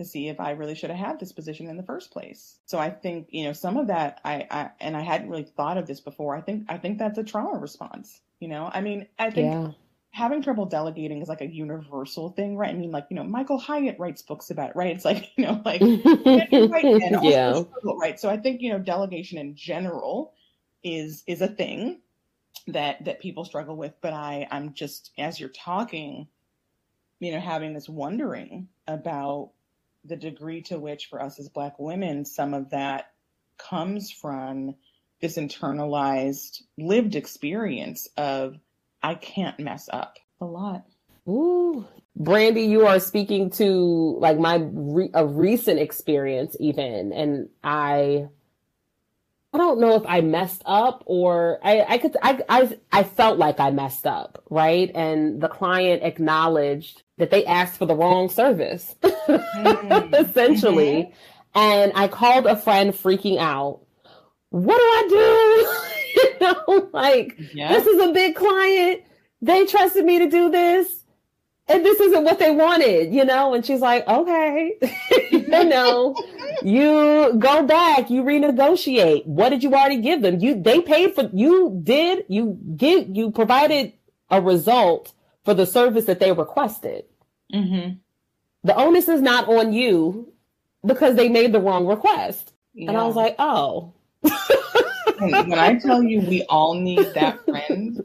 to 0.00 0.04
see 0.06 0.28
if 0.28 0.40
I 0.40 0.52
really 0.52 0.74
should 0.74 0.88
have 0.88 0.98
had 0.98 1.20
this 1.20 1.32
position 1.32 1.68
in 1.68 1.76
the 1.76 1.82
first 1.82 2.10
place. 2.10 2.56
So 2.64 2.78
I 2.78 2.88
think 2.88 3.28
you 3.30 3.44
know 3.44 3.52
some 3.52 3.76
of 3.76 3.88
that 3.88 4.20
I, 4.24 4.46
I 4.50 4.70
and 4.80 4.96
I 4.96 5.02
hadn't 5.02 5.28
really 5.28 5.44
thought 5.44 5.76
of 5.76 5.86
this 5.86 6.00
before. 6.00 6.34
I 6.34 6.40
think 6.40 6.64
I 6.70 6.78
think 6.78 6.98
that's 6.98 7.18
a 7.18 7.22
trauma 7.22 7.58
response. 7.58 8.18
You 8.40 8.48
know, 8.48 8.70
I 8.72 8.80
mean, 8.80 9.06
I 9.18 9.30
think 9.30 9.52
yeah. 9.52 9.72
having 10.12 10.42
trouble 10.42 10.64
delegating 10.64 11.20
is 11.20 11.28
like 11.28 11.42
a 11.42 11.46
universal 11.46 12.30
thing, 12.30 12.56
right? 12.56 12.70
I 12.70 12.72
mean, 12.72 12.90
like, 12.90 13.08
you 13.10 13.16
know, 13.16 13.24
Michael 13.24 13.58
Hyatt 13.58 13.98
writes 13.98 14.22
books 14.22 14.50
about 14.50 14.70
it, 14.70 14.76
right? 14.76 14.96
It's 14.96 15.04
like, 15.04 15.30
you 15.36 15.44
know, 15.44 15.60
like, 15.62 15.82
yeah. 17.22 17.62
right. 17.84 18.18
So 18.18 18.30
I 18.30 18.38
think, 18.38 18.62
you 18.62 18.72
know, 18.72 18.78
delegation 18.78 19.36
in 19.36 19.54
general 19.54 20.32
is, 20.82 21.22
is 21.26 21.42
a 21.42 21.48
thing 21.48 22.00
that, 22.68 23.04
that 23.04 23.20
people 23.20 23.44
struggle 23.44 23.76
with. 23.76 23.92
But 24.00 24.14
I, 24.14 24.48
I'm 24.50 24.72
just, 24.72 25.10
as 25.18 25.38
you're 25.38 25.50
talking, 25.50 26.28
you 27.18 27.32
know, 27.32 27.40
having 27.40 27.74
this 27.74 27.90
wondering 27.90 28.68
about 28.88 29.50
the 30.04 30.16
degree 30.16 30.62
to 30.62 30.78
which 30.78 31.06
for 31.06 31.22
us 31.22 31.38
as 31.38 31.48
Black 31.48 31.78
women, 31.78 32.24
some 32.24 32.54
of 32.54 32.70
that 32.70 33.12
comes 33.58 34.10
from 34.10 34.74
this 35.20 35.36
internalized 35.36 36.62
lived 36.78 37.14
experience 37.14 38.08
of 38.16 38.56
I 39.02 39.14
can't 39.14 39.58
mess 39.58 39.88
up 39.92 40.18
a 40.40 40.46
lot. 40.46 40.84
Ooh, 41.28 41.86
Brandi, 42.18 42.66
you 42.66 42.86
are 42.86 42.98
speaking 42.98 43.50
to 43.50 44.16
like 44.18 44.38
my 44.38 44.66
re- 44.72 45.10
a 45.14 45.26
recent 45.26 45.78
experience 45.78 46.56
even, 46.58 47.12
and 47.12 47.48
I 47.62 48.28
I 49.52 49.58
don't 49.58 49.80
know 49.80 49.96
if 49.96 50.02
I 50.06 50.20
messed 50.20 50.62
up 50.64 51.02
or 51.06 51.58
I, 51.62 51.84
I 51.88 51.98
could 51.98 52.16
I, 52.22 52.40
I 52.48 52.78
I 52.92 53.02
felt 53.02 53.38
like 53.38 53.60
I 53.60 53.70
messed 53.70 54.06
up, 54.06 54.42
right? 54.48 54.90
And 54.94 55.40
the 55.40 55.48
client 55.48 56.02
acknowledged 56.02 57.02
that 57.20 57.30
they 57.30 57.44
asked 57.44 57.78
for 57.78 57.86
the 57.86 57.94
wrong 57.94 58.28
service, 58.28 58.94
mm-hmm. 59.02 60.14
essentially. 60.14 61.04
Mm-hmm. 61.04 61.58
And 61.58 61.92
I 61.94 62.08
called 62.08 62.46
a 62.46 62.56
friend 62.56 62.92
freaking 62.92 63.38
out 63.38 63.80
what 64.50 64.76
do 64.76 64.82
I 64.82 65.06
do? 65.08 66.20
you 66.20 66.40
know, 66.40 66.90
like 66.92 67.38
yeah. 67.54 67.72
this 67.72 67.86
is 67.86 68.00
a 68.00 68.12
big 68.12 68.34
client. 68.34 69.02
They 69.40 69.64
trusted 69.66 70.04
me 70.04 70.18
to 70.18 70.28
do 70.28 70.50
this. 70.50 70.96
And 71.68 71.84
this 71.84 72.00
isn't 72.00 72.24
what 72.24 72.40
they 72.40 72.50
wanted, 72.50 73.14
you 73.14 73.24
know? 73.24 73.54
And 73.54 73.64
she's 73.64 73.80
like, 73.80 74.06
okay, 74.08 74.72
you 75.30 75.64
know, 75.64 76.16
you 76.64 77.34
go 77.38 77.62
back, 77.64 78.10
you 78.10 78.24
renegotiate. 78.24 79.24
What 79.24 79.50
did 79.50 79.62
you 79.62 79.72
already 79.72 80.00
give 80.00 80.20
them? 80.20 80.40
You, 80.40 80.60
they 80.60 80.80
paid 80.80 81.14
for, 81.14 81.30
you 81.32 81.80
did, 81.84 82.24
you 82.28 82.58
give, 82.76 83.08
you 83.08 83.30
provided 83.30 83.92
a 84.30 84.42
result 84.42 85.12
for 85.44 85.54
the 85.54 85.66
service 85.66 86.04
that 86.06 86.20
they 86.20 86.32
requested. 86.32 87.04
Mm-hmm. 87.52 87.94
The 88.64 88.76
onus 88.76 89.08
is 89.08 89.22
not 89.22 89.48
on 89.48 89.72
you 89.72 90.32
because 90.84 91.16
they 91.16 91.28
made 91.28 91.52
the 91.52 91.60
wrong 91.60 91.86
request. 91.86 92.52
Yeah. 92.74 92.90
And 92.90 92.98
I 92.98 93.04
was 93.04 93.16
like, 93.16 93.34
oh, 93.38 93.92
when 95.18 95.54
I 95.54 95.78
tell 95.82 96.02
you 96.02 96.20
we 96.20 96.44
all 96.44 96.74
need 96.74 97.06
that 97.14 97.44
friend, 97.44 98.02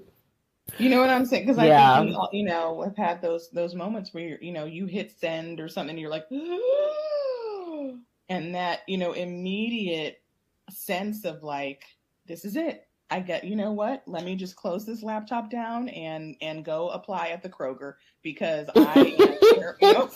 you 0.77 0.89
know 0.89 0.99
what 0.99 1.09
I'm 1.09 1.25
saying? 1.25 1.43
Because 1.43 1.57
I 1.57 1.67
yeah. 1.67 1.97
think 1.97 2.09
we 2.09 2.15
all, 2.15 2.29
you 2.33 2.43
know, 2.43 2.81
have 2.81 2.97
had 2.97 3.21
those 3.21 3.49
those 3.51 3.75
moments 3.75 4.13
where 4.13 4.23
you're, 4.23 4.41
you 4.41 4.51
know, 4.51 4.65
you 4.65 4.85
hit 4.85 5.13
send 5.17 5.59
or 5.59 5.69
something, 5.69 5.91
and 5.91 5.99
you're 5.99 6.09
like, 6.09 6.25
and 8.29 8.55
that 8.55 8.81
you 8.87 8.97
know 8.97 9.13
immediate 9.13 10.21
sense 10.69 11.25
of 11.25 11.43
like, 11.43 11.85
this 12.25 12.45
is 12.45 12.55
it. 12.55 12.87
I 13.09 13.19
get, 13.19 13.43
you 13.43 13.55
know 13.55 13.71
what? 13.71 14.03
Let 14.07 14.23
me 14.23 14.35
just 14.35 14.55
close 14.55 14.85
this 14.85 15.03
laptop 15.03 15.51
down 15.51 15.89
and 15.89 16.35
and 16.41 16.65
go 16.65 16.89
apply 16.89 17.27
at 17.27 17.43
the 17.43 17.49
Kroger 17.49 17.95
because 18.23 18.67
I, 18.75 18.99
am, 18.99 19.75
you 19.81 19.93
know, 19.93 20.09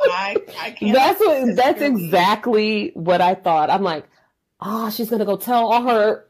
I, 0.00 0.36
I 0.60 0.70
can't. 0.70 0.94
That's 0.94 1.20
what. 1.20 1.56
That's 1.56 1.82
exactly 1.82 2.92
what 2.94 3.20
I 3.20 3.34
thought. 3.34 3.70
I'm 3.70 3.82
like, 3.82 4.06
oh, 4.60 4.90
she's 4.90 5.10
gonna 5.10 5.24
go 5.24 5.36
tell 5.36 5.72
all 5.72 5.82
her 5.82 6.26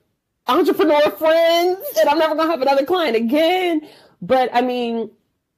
entrepreneur 0.47 1.11
friends, 1.11 1.81
and 2.01 2.09
I'm 2.09 2.19
never 2.19 2.35
gonna 2.35 2.51
have 2.51 2.63
another 2.63 2.87
client 2.87 3.17
again. 3.17 3.87
But 4.23 4.49
I 4.55 4.63
mean, 4.63 5.11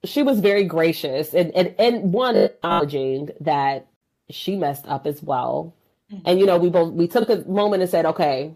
she 0.04 0.22
was 0.22 0.40
very 0.40 0.64
gracious 0.64 1.32
and 1.32 1.52
and, 1.52 1.74
and 1.78 2.12
one 2.12 2.36
acknowledging 2.36 3.30
that 3.40 3.86
she 4.30 4.56
messed 4.56 4.86
up 4.88 5.06
as 5.06 5.22
well. 5.22 5.74
Mm-hmm. 6.12 6.22
And 6.26 6.40
you 6.40 6.46
know, 6.46 6.58
we 6.58 6.70
both 6.70 6.92
we 6.92 7.06
took 7.06 7.28
a 7.28 7.48
moment 7.48 7.82
and 7.82 7.90
said, 7.90 8.06
okay, 8.06 8.54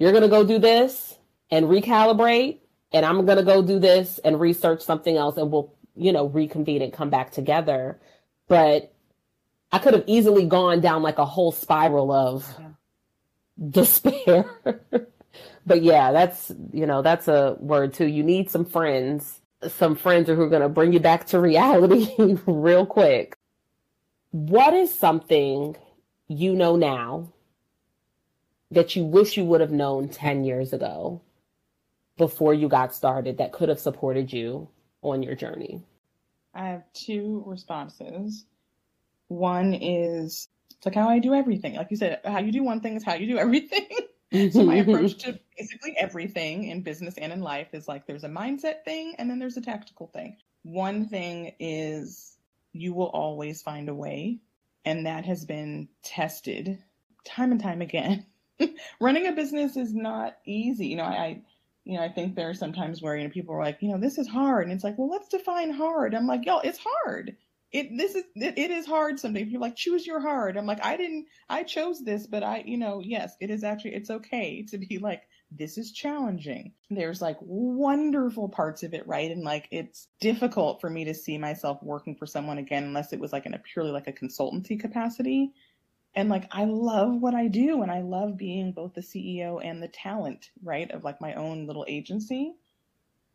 you're 0.00 0.12
gonna 0.12 0.28
go 0.28 0.44
do 0.44 0.58
this 0.58 1.18
and 1.50 1.66
recalibrate, 1.66 2.58
and 2.90 3.04
I'm 3.04 3.26
gonna 3.26 3.44
go 3.44 3.62
do 3.62 3.78
this 3.78 4.18
and 4.24 4.40
research 4.40 4.80
something 4.80 5.16
else, 5.16 5.36
and 5.36 5.52
we'll 5.52 5.74
you 5.94 6.10
know 6.10 6.26
reconvene 6.26 6.80
and 6.80 6.92
come 6.92 7.10
back 7.10 7.30
together. 7.30 8.00
But 8.48 8.92
I 9.70 9.78
could 9.78 9.92
have 9.92 10.04
easily 10.06 10.46
gone 10.46 10.80
down 10.80 11.02
like 11.02 11.18
a 11.18 11.26
whole 11.26 11.52
spiral 11.52 12.10
of 12.10 12.56
yeah. 12.58 12.68
despair. 13.68 14.50
but 15.66 15.82
yeah, 15.82 16.12
that's 16.12 16.50
you 16.72 16.86
know 16.86 17.02
that's 17.02 17.28
a 17.28 17.58
word 17.60 17.92
too. 17.92 18.06
You 18.06 18.22
need 18.22 18.50
some 18.50 18.64
friends, 18.64 19.38
some 19.68 19.96
friends 19.96 20.28
who 20.28 20.40
are 20.40 20.48
going 20.48 20.62
to 20.62 20.70
bring 20.70 20.94
you 20.94 21.00
back 21.00 21.26
to 21.26 21.38
reality 21.38 22.08
real 22.46 22.86
quick. 22.86 23.36
What 24.30 24.72
is 24.72 24.92
something 24.94 25.76
you 26.26 26.54
know 26.54 26.76
now 26.76 27.34
that 28.70 28.96
you 28.96 29.04
wish 29.04 29.36
you 29.36 29.44
would 29.44 29.60
have 29.60 29.72
known 29.72 30.08
10 30.08 30.44
years 30.44 30.72
ago 30.72 31.20
before 32.16 32.54
you 32.54 32.68
got 32.68 32.94
started 32.94 33.38
that 33.38 33.52
could 33.52 33.68
have 33.68 33.80
supported 33.80 34.32
you 34.32 34.68
on 35.02 35.22
your 35.22 35.34
journey? 35.34 35.82
I 36.54 36.68
have 36.68 36.84
two 36.92 37.42
responses. 37.46 38.44
One 39.28 39.74
is 39.74 40.48
it's 40.80 40.86
like 40.86 40.94
how 40.94 41.08
I 41.08 41.18
do 41.18 41.34
everything. 41.34 41.74
Like 41.74 41.90
you 41.90 41.96
said, 41.96 42.20
how 42.24 42.38
you 42.38 42.52
do 42.52 42.62
one 42.62 42.80
thing 42.80 42.96
is 42.96 43.04
how 43.04 43.14
you 43.14 43.26
do 43.26 43.38
everything. 43.46 43.86
Mm-hmm. 44.32 44.56
so 44.56 44.64
my 44.64 44.76
approach 44.76 45.18
to 45.24 45.38
basically 45.58 45.96
everything 45.98 46.68
in 46.68 46.82
business 46.82 47.18
and 47.18 47.32
in 47.32 47.40
life 47.40 47.66
is 47.72 47.88
like 47.88 48.06
there's 48.06 48.22
a 48.22 48.28
mindset 48.28 48.84
thing 48.84 49.16
and 49.18 49.28
then 49.28 49.40
there's 49.40 49.56
a 49.56 49.60
tactical 49.60 50.06
thing. 50.06 50.36
One 50.62 51.08
thing 51.08 51.52
is 51.58 52.36
you 52.72 52.94
will 52.94 53.08
always 53.08 53.60
find 53.60 53.88
a 53.88 53.94
way, 53.94 54.38
and 54.84 55.06
that 55.06 55.24
has 55.24 55.44
been 55.44 55.88
tested 56.02 56.78
time 57.24 57.50
and 57.52 57.60
time 57.60 57.82
again. 57.82 58.26
Running 59.00 59.26
a 59.26 59.32
business 59.32 59.76
is 59.76 59.94
not 59.94 60.36
easy. 60.44 60.88
You 60.88 60.96
know, 60.96 61.04
I, 61.04 61.14
I 61.14 61.42
you 61.84 61.96
know, 61.96 62.04
I 62.04 62.08
think 62.08 62.34
there 62.34 62.50
are 62.50 62.54
sometimes 62.54 63.00
where, 63.00 63.16
you 63.16 63.24
know, 63.24 63.30
people 63.30 63.54
are 63.54 63.64
like, 63.64 63.78
you 63.80 63.90
know, 63.90 63.98
this 63.98 64.18
is 64.18 64.28
hard. 64.28 64.64
And 64.64 64.72
it's 64.72 64.84
like, 64.84 64.98
well, 64.98 65.08
let's 65.08 65.28
define 65.28 65.70
hard. 65.70 66.14
I'm 66.14 66.26
like, 66.26 66.44
y'all, 66.44 66.60
it's 66.60 66.78
hard 66.78 67.36
it 67.72 67.96
this 67.96 68.14
is 68.14 68.24
it, 68.34 68.58
it 68.58 68.70
is 68.70 68.86
hard 68.86 69.18
sometimes 69.18 69.50
you're 69.50 69.60
like 69.60 69.76
choose 69.76 70.06
your 70.06 70.20
hard 70.20 70.56
i'm 70.56 70.66
like 70.66 70.84
i 70.84 70.96
didn't 70.96 71.26
i 71.48 71.62
chose 71.62 72.02
this 72.04 72.26
but 72.26 72.42
i 72.42 72.62
you 72.66 72.76
know 72.76 73.00
yes 73.04 73.36
it 73.40 73.50
is 73.50 73.62
actually 73.62 73.94
it's 73.94 74.10
okay 74.10 74.62
to 74.62 74.78
be 74.78 74.98
like 74.98 75.22
this 75.52 75.78
is 75.78 75.92
challenging 75.92 76.72
there's 76.90 77.20
like 77.20 77.36
wonderful 77.40 78.48
parts 78.48 78.82
of 78.82 78.94
it 78.94 79.06
right 79.06 79.30
and 79.30 79.42
like 79.42 79.68
it's 79.70 80.08
difficult 80.20 80.80
for 80.80 80.90
me 80.90 81.04
to 81.04 81.14
see 81.14 81.38
myself 81.38 81.82
working 81.82 82.14
for 82.14 82.26
someone 82.26 82.58
again 82.58 82.84
unless 82.84 83.12
it 83.12 83.20
was 83.20 83.32
like 83.32 83.46
in 83.46 83.54
a 83.54 83.58
purely 83.58 83.90
like 83.90 84.08
a 84.08 84.12
consultancy 84.12 84.78
capacity 84.78 85.52
and 86.14 86.28
like 86.28 86.46
i 86.50 86.64
love 86.64 87.20
what 87.20 87.34
i 87.34 87.46
do 87.46 87.82
and 87.82 87.90
i 87.90 88.00
love 88.00 88.36
being 88.36 88.72
both 88.72 88.94
the 88.94 89.00
ceo 89.00 89.60
and 89.64 89.82
the 89.82 89.88
talent 89.88 90.50
right 90.62 90.90
of 90.90 91.04
like 91.04 91.20
my 91.20 91.34
own 91.34 91.66
little 91.66 91.84
agency. 91.88 92.54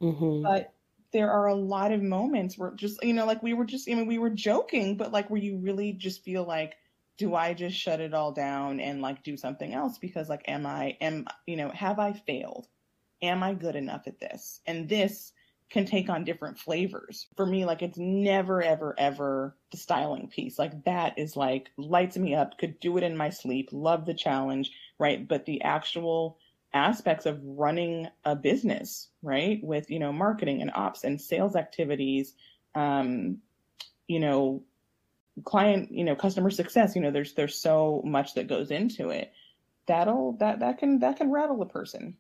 Mm-hmm. 0.02 0.44
but 0.44 0.74
there 1.14 1.32
are 1.32 1.48
a 1.48 1.56
lot 1.56 1.94
of 1.94 2.02
moments 2.02 2.58
where 2.58 2.72
just 2.72 3.02
you 3.02 3.14
know 3.14 3.26
like 3.26 3.42
we 3.42 3.54
were 3.54 3.64
just 3.64 3.90
I 3.90 3.94
mean 3.94 4.08
we 4.08 4.18
were 4.18 4.30
joking 4.30 4.98
but 4.98 5.14
like 5.14 5.30
where 5.30 5.40
you 5.40 5.58
really 5.58 5.94
just 5.94 6.24
feel 6.24 6.44
like 6.44 6.76
do 7.18 7.36
I 7.36 7.54
just 7.54 7.78
shut 7.78 8.02
it 8.02 8.14
all 8.14 8.32
down 8.32 8.80
and 8.80 9.02
like 9.02 9.24
do 9.24 9.38
something 9.38 9.74
else? 9.74 9.98
Because 9.98 10.30
like 10.30 10.44
am 10.48 10.66
I 10.66 10.98
am 11.02 11.26
you 11.46 11.56
know 11.56 11.70
have 11.70 12.00
I 12.00 12.14
failed? 12.14 12.68
Am 13.22 13.42
I 13.44 13.54
good 13.54 13.76
enough 13.76 14.08
at 14.08 14.20
this? 14.20 14.60
And 14.68 14.90
this 14.90 15.32
can 15.76 15.86
take 15.86 16.10
on 16.10 16.24
different 16.24 16.58
flavors 16.58 17.28
for 17.36 17.46
me 17.46 17.66
like 17.66 17.82
it's 17.82 17.98
never 17.98 18.64
ever 18.64 18.96
ever 18.98 19.56
the 19.72 19.78
styling 19.78 20.28
piece 20.28 20.58
like 20.58 20.84
that 20.86 21.20
is 21.20 21.36
like 21.36 21.70
lights 21.78 22.18
me 22.18 22.34
up 22.34 22.58
could 22.58 22.80
do 22.80 22.98
it 22.98 23.04
in 23.04 23.16
my 23.16 23.30
sleep 23.30 23.70
love 23.72 24.06
the 24.06 24.14
challenge 24.14 24.72
right 24.98 25.28
but 25.28 25.46
the 25.46 25.62
actual 25.62 26.38
aspects 26.76 27.26
of 27.26 27.40
running 27.42 28.08
a 28.26 28.36
business, 28.36 29.08
right? 29.24 29.60
With, 29.64 29.90
you 29.90 29.98
know, 29.98 30.12
marketing 30.12 30.62
and 30.62 30.72
ops 30.76 31.06
and 31.06 31.20
sales 31.20 31.56
activities, 31.56 32.34
um, 32.76 33.38
you 34.08 34.20
know, 34.20 34.62
client, 35.46 35.92
you 35.92 36.04
know, 36.04 36.16
customer 36.16 36.52
success, 36.52 36.96
you 36.96 37.02
know, 37.02 37.12
there's, 37.12 37.34
there's 37.34 37.56
so 37.56 38.02
much 38.06 38.36
that 38.36 38.48
goes 38.48 38.72
into 38.72 39.10
it. 39.10 39.32
That'll, 39.88 40.34
that, 40.34 40.60
that 40.60 40.78
can, 40.78 41.00
that 41.00 41.18
can 41.18 41.32
rattle 41.32 41.62
a 41.62 41.66
person. 41.66 42.18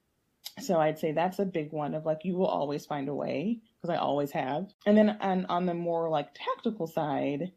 So 0.59 0.79
I'd 0.79 0.99
say 0.99 1.11
that's 1.11 1.39
a 1.39 1.45
big 1.45 1.71
one 1.71 1.93
of 1.93 2.05
like, 2.05 2.23
you 2.23 2.35
will 2.35 2.47
always 2.47 2.85
find 2.85 3.09
a 3.09 3.13
way 3.13 3.59
because 3.81 3.93
I 3.93 3.99
always 3.99 4.31
have. 4.31 4.71
And 4.85 4.97
then 4.97 5.17
on, 5.19 5.45
on 5.47 5.65
the 5.65 5.73
more 5.73 6.09
like 6.09 6.29
tactical 6.33 6.87
side, 6.87 7.51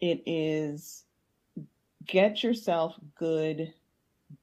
it 0.00 0.22
is 0.26 1.04
get 2.04 2.42
yourself 2.42 2.96
good 3.16 3.72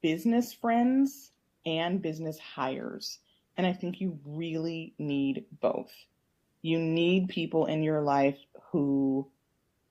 business 0.00 0.52
friends 0.52 1.32
and 1.66 2.00
business 2.00 2.38
hires. 2.38 3.18
And 3.56 3.66
I 3.66 3.72
think 3.74 4.00
you 4.00 4.18
really 4.24 4.94
need 4.98 5.44
both. 5.60 5.92
You 6.62 6.78
need 6.78 7.28
people 7.28 7.66
in 7.66 7.82
your 7.82 8.00
life 8.00 8.38
who 8.72 9.28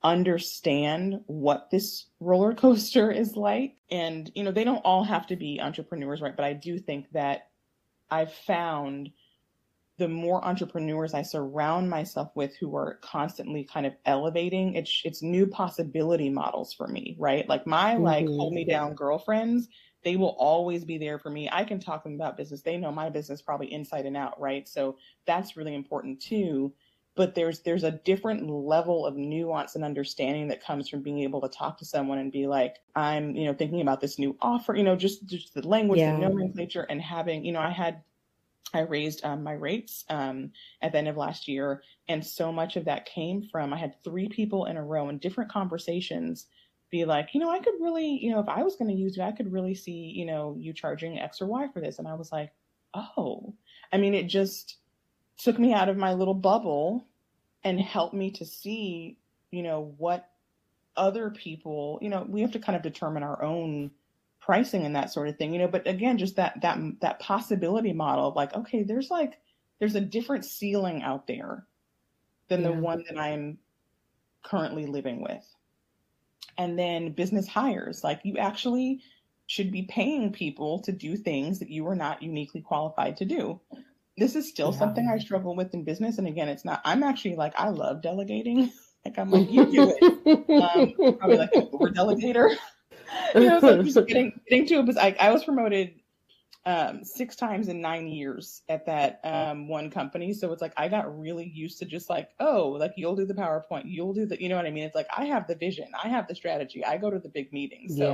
understand 0.02 1.22
what 1.28 1.70
this 1.70 2.06
roller 2.20 2.54
coaster 2.54 3.12
is 3.12 3.36
like. 3.36 3.76
And, 3.92 4.32
you 4.34 4.44
know, 4.44 4.52
they 4.52 4.64
don't 4.64 4.78
all 4.78 5.04
have 5.04 5.28
to 5.28 5.36
be 5.36 5.60
entrepreneurs, 5.62 6.22
right? 6.22 6.36
But 6.36 6.46
I 6.46 6.54
do 6.54 6.80
think 6.80 7.12
that 7.12 7.49
I've 8.12 8.34
found 8.34 9.12
the 9.98 10.08
more 10.08 10.44
entrepreneurs 10.46 11.14
I 11.14 11.24
surround 11.24 11.90
myself 11.90 12.32
with 12.34 12.56
who 12.56 12.76
are 12.76 13.00
constantly 13.02 13.66
kind 13.66 13.86
of 13.86 13.94
elevating, 14.06 14.76
it's 14.76 15.02
it's 15.04 15.22
new 15.22 15.46
possibility 15.46 16.30
models 16.30 16.74
for 16.74 16.88
me, 16.88 17.16
right? 17.20 17.48
Like 17.50 17.68
my 17.68 17.96
mm-hmm. 17.96 18.04
like 18.04 18.28
hold 18.28 18.54
me 18.54 18.64
down 18.64 18.96
girlfriends 18.96 19.68
they 20.04 20.16
will 20.16 20.36
always 20.40 20.86
be 20.86 20.98
there 20.98 21.20
for 21.20 21.30
me. 21.30 21.50
I 21.52 21.64
can 21.64 21.80
talk 21.80 22.04
to 22.04 22.10
them 22.10 22.16
about 22.16 22.38
business. 22.38 22.62
They 22.62 22.78
know 22.78 22.92
my 22.92 23.10
business 23.10 23.42
probably 23.42 23.72
inside 23.72 24.06
and 24.06 24.16
out, 24.16 24.40
right? 24.40 24.68
So 24.68 24.98
that's 25.26 25.58
really 25.58 25.76
important 25.76 26.22
too. 26.22 26.74
But 27.16 27.36
there's 27.36 27.60
there's 27.62 27.84
a 27.84 27.92
different 27.92 28.50
level 28.50 29.06
of 29.06 29.16
nuance 29.16 29.76
and 29.76 29.84
understanding 29.84 30.48
that 30.48 30.64
comes 30.64 30.88
from 30.88 31.02
being 31.02 31.20
able 31.20 31.42
to 31.42 31.50
talk 31.50 31.78
to 31.80 31.86
someone 31.86 32.18
and 32.18 32.32
be 32.32 32.48
like, 32.48 32.78
I'm, 32.96 33.36
you 33.36 33.46
know, 33.46 33.54
thinking 33.54 33.82
about 33.82 34.00
this 34.00 34.18
new 34.20 34.38
offer, 34.42 34.76
you 34.76 34.84
know, 34.84 34.96
just 34.96 35.26
just 35.26 35.54
the 35.54 35.68
language, 35.68 36.00
yeah. 36.00 36.14
the 36.14 36.20
nomenclature, 36.20 36.84
and 36.90 37.02
having, 37.02 37.44
you 37.44 37.52
know, 37.52 37.60
I 37.60 37.72
had 37.72 38.04
I 38.74 38.82
raised 38.82 39.26
um, 39.26 39.44
my 39.44 39.54
rates 39.54 40.06
um, 40.10 40.52
at 40.82 40.92
the 40.92 41.00
end 41.00 41.08
of 41.08 41.18
last 41.18 41.48
year, 41.48 41.84
and 42.08 42.26
so 42.26 42.52
much 42.52 42.78
of 42.78 42.86
that 42.86 43.06
came 43.06 43.42
from 43.52 43.74
I 43.74 43.78
had 43.78 44.02
three 44.04 44.30
people 44.30 44.66
in 44.66 44.78
a 44.78 44.84
row 44.84 45.10
in 45.10 45.18
different 45.18 45.52
conversations 45.52 46.46
be 46.90 47.06
like, 47.06 47.30
you 47.34 47.40
know, 47.40 47.50
I 47.50 47.60
could 47.60 47.76
really, 47.80 48.08
you 48.08 48.32
know, 48.32 48.40
if 48.40 48.50
I 48.50 48.64
was 48.64 48.76
going 48.76 48.90
to 48.90 48.98
use 48.98 49.18
it 49.18 49.22
I 49.22 49.32
could 49.32 49.52
really 49.52 49.76
see, 49.76 49.92
you 49.92 50.26
know, 50.26 50.56
you 50.58 50.74
charging 50.74 51.20
X 51.20 51.42
or 51.42 51.48
Y 51.48 51.68
for 51.74 51.82
this. 51.82 52.00
And 52.00 52.08
I 52.08 52.16
was 52.16 52.32
like, 52.32 52.52
oh, 52.94 53.54
I 53.92 53.98
mean, 53.98 54.14
it 54.14 54.28
just 54.28 54.78
took 55.40 55.58
me 55.58 55.74
out 55.74 55.90
of 55.90 55.98
my 55.98 56.14
little 56.14 56.34
bubble 56.34 57.08
and 57.64 57.80
helped 57.80 58.14
me 58.14 58.30
to 58.32 58.46
see, 58.46 59.18
you 59.52 59.64
know, 59.64 59.94
what 59.98 60.30
other 60.96 61.32
people, 61.32 61.98
you 62.02 62.10
know, 62.10 62.26
we 62.28 62.42
have 62.42 62.52
to 62.52 62.60
kind 62.60 62.76
of 62.76 62.82
determine 62.82 63.24
our 63.24 63.42
own 63.42 63.90
pricing 64.40 64.86
and 64.86 64.96
that 64.96 65.12
sort 65.12 65.28
of 65.28 65.38
thing, 65.38 65.54
you 65.54 65.60
know, 65.60 65.68
but 65.68 65.88
again, 65.88 66.18
just 66.18 66.36
that, 66.36 66.60
that, 66.62 66.78
that 67.02 67.20
possibility 67.20 67.94
model 67.94 68.28
of 68.28 68.36
like, 68.36 68.54
okay, 68.54 68.84
there's 68.84 69.10
like, 69.10 69.40
there's 69.80 69.96
a 69.96 70.02
different 70.02 70.46
ceiling 70.46 71.02
out 71.02 71.26
there 71.26 71.66
than 72.50 72.62
yeah. 72.62 72.68
the 72.68 72.74
one 72.74 73.04
that 73.08 73.18
I'm 73.18 73.58
currently 74.44 74.86
living 74.86 75.22
with 75.22 75.46
and 76.58 76.78
then 76.78 77.14
business 77.14 77.48
hires. 77.48 78.04
Like 78.04 78.20
you 78.24 78.38
actually 78.38 79.02
should 79.48 79.72
be 79.72 79.84
paying 79.84 80.32
people 80.32 80.82
to 80.82 80.92
do 80.92 81.16
things 81.16 81.60
that 81.60 81.70
you 81.70 81.88
are 81.88 81.96
not 81.96 82.22
uniquely 82.22 82.62
qualified 82.62 83.18
to 83.18 83.26
do. 83.26 83.60
This 84.20 84.36
is 84.36 84.50
still 84.50 84.72
yeah. 84.72 84.80
something 84.80 85.08
I 85.08 85.18
struggle 85.20 85.56
with 85.56 85.74
in 85.74 85.84
business. 85.84 86.18
And 86.18 86.28
again, 86.28 86.50
it's 86.50 86.66
not, 86.66 86.82
I'm 86.86 87.04
actually 87.04 87.36
like, 87.36 87.54
I 87.58 87.70
love 87.70 88.02
delegating. 88.02 88.72
like, 89.06 89.18
I'm 89.18 89.32
like, 89.32 89.50
you 89.52 89.66
do 89.72 89.96
it. 89.98 90.04
Um, 90.62 91.18
probably 91.18 91.38
like 91.38 91.52
a 91.56 91.70
over 91.72 91.90
delegator. 91.90 92.56
you 93.36 93.42
know, 93.42 93.60
so 93.60 93.82
just 93.84 93.96
getting, 94.08 94.40
getting 94.48 94.68
to 94.68 94.76
it 94.76 94.86
was 94.86 94.96
like, 94.96 95.20
I 95.20 95.32
was 95.32 95.44
promoted 95.44 95.94
um, 96.66 97.04
six 97.04 97.36
times 97.36 97.68
in 97.68 97.82
nine 97.82 98.08
years 98.08 98.62
at 98.70 98.86
that 98.86 99.22
um, 99.24 99.68
one 99.68 99.90
company. 99.90 100.34
So 100.34 100.52
it's 100.52 100.62
like 100.62 100.74
I 100.78 100.88
got 100.88 101.20
really 101.20 101.50
used 101.52 101.80
to 101.80 101.86
just 101.86 102.10
like, 102.10 102.30
oh, 102.40 102.76
like 102.80 102.92
you'll 102.98 103.16
do 103.16 103.26
the 103.26 103.34
PowerPoint, 103.34 103.84
you'll 103.86 104.14
do 104.14 104.26
the, 104.26 104.42
you 104.42 104.50
know 104.50 104.58
what 104.58 104.66
I 104.66 104.72
mean? 104.72 104.84
It's 104.84 104.96
like 104.96 105.08
I 105.16 105.26
have 105.26 105.48
the 105.48 105.56
vision, 105.56 105.88
I 106.02 106.10
have 106.10 106.28
the 106.28 106.36
strategy, 106.36 106.86
I 106.86 106.98
go 106.98 107.10
to 107.10 107.18
the 107.18 107.30
big 107.30 107.52
meetings. 107.54 107.98
So 107.98 108.10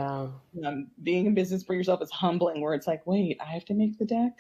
yeah. 0.54 0.70
um, 0.70 0.88
being 1.02 1.26
in 1.26 1.34
business 1.34 1.64
for 1.64 1.74
yourself 1.74 2.02
is 2.02 2.12
humbling, 2.12 2.62
where 2.62 2.74
it's 2.74 2.88
like, 2.88 3.06
wait, 3.06 3.38
I 3.42 3.52
have 3.52 3.66
to 3.66 3.74
make 3.74 3.98
the 3.98 4.06
deck. 4.06 4.38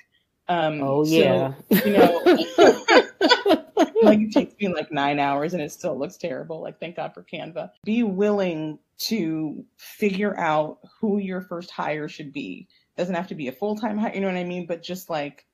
Um, 0.47 0.81
oh 0.81 1.05
yeah, 1.05 1.53
so, 1.71 1.85
you 1.85 1.93
know. 1.93 2.21
like 4.03 4.19
it 4.19 4.31
takes 4.31 4.55
me 4.59 4.67
like 4.67 4.91
nine 4.91 5.19
hours 5.19 5.53
and 5.53 5.61
it 5.61 5.71
still 5.71 5.97
looks 5.97 6.17
terrible. 6.17 6.61
Like 6.61 6.79
thank 6.79 6.95
God 6.95 7.13
for 7.13 7.23
Canva. 7.23 7.71
Be 7.83 8.03
willing 8.03 8.79
to 8.97 9.65
figure 9.77 10.37
out 10.39 10.79
who 10.99 11.17
your 11.17 11.41
first 11.41 11.71
hire 11.71 12.07
should 12.07 12.31
be. 12.31 12.67
Doesn't 12.97 13.15
have 13.15 13.27
to 13.27 13.35
be 13.35 13.47
a 13.47 13.51
full 13.51 13.75
time 13.75 13.97
hire, 13.97 14.13
you 14.13 14.21
know 14.21 14.27
what 14.27 14.37
I 14.37 14.43
mean? 14.43 14.65
But 14.65 14.83
just 14.83 15.09
like 15.09 15.45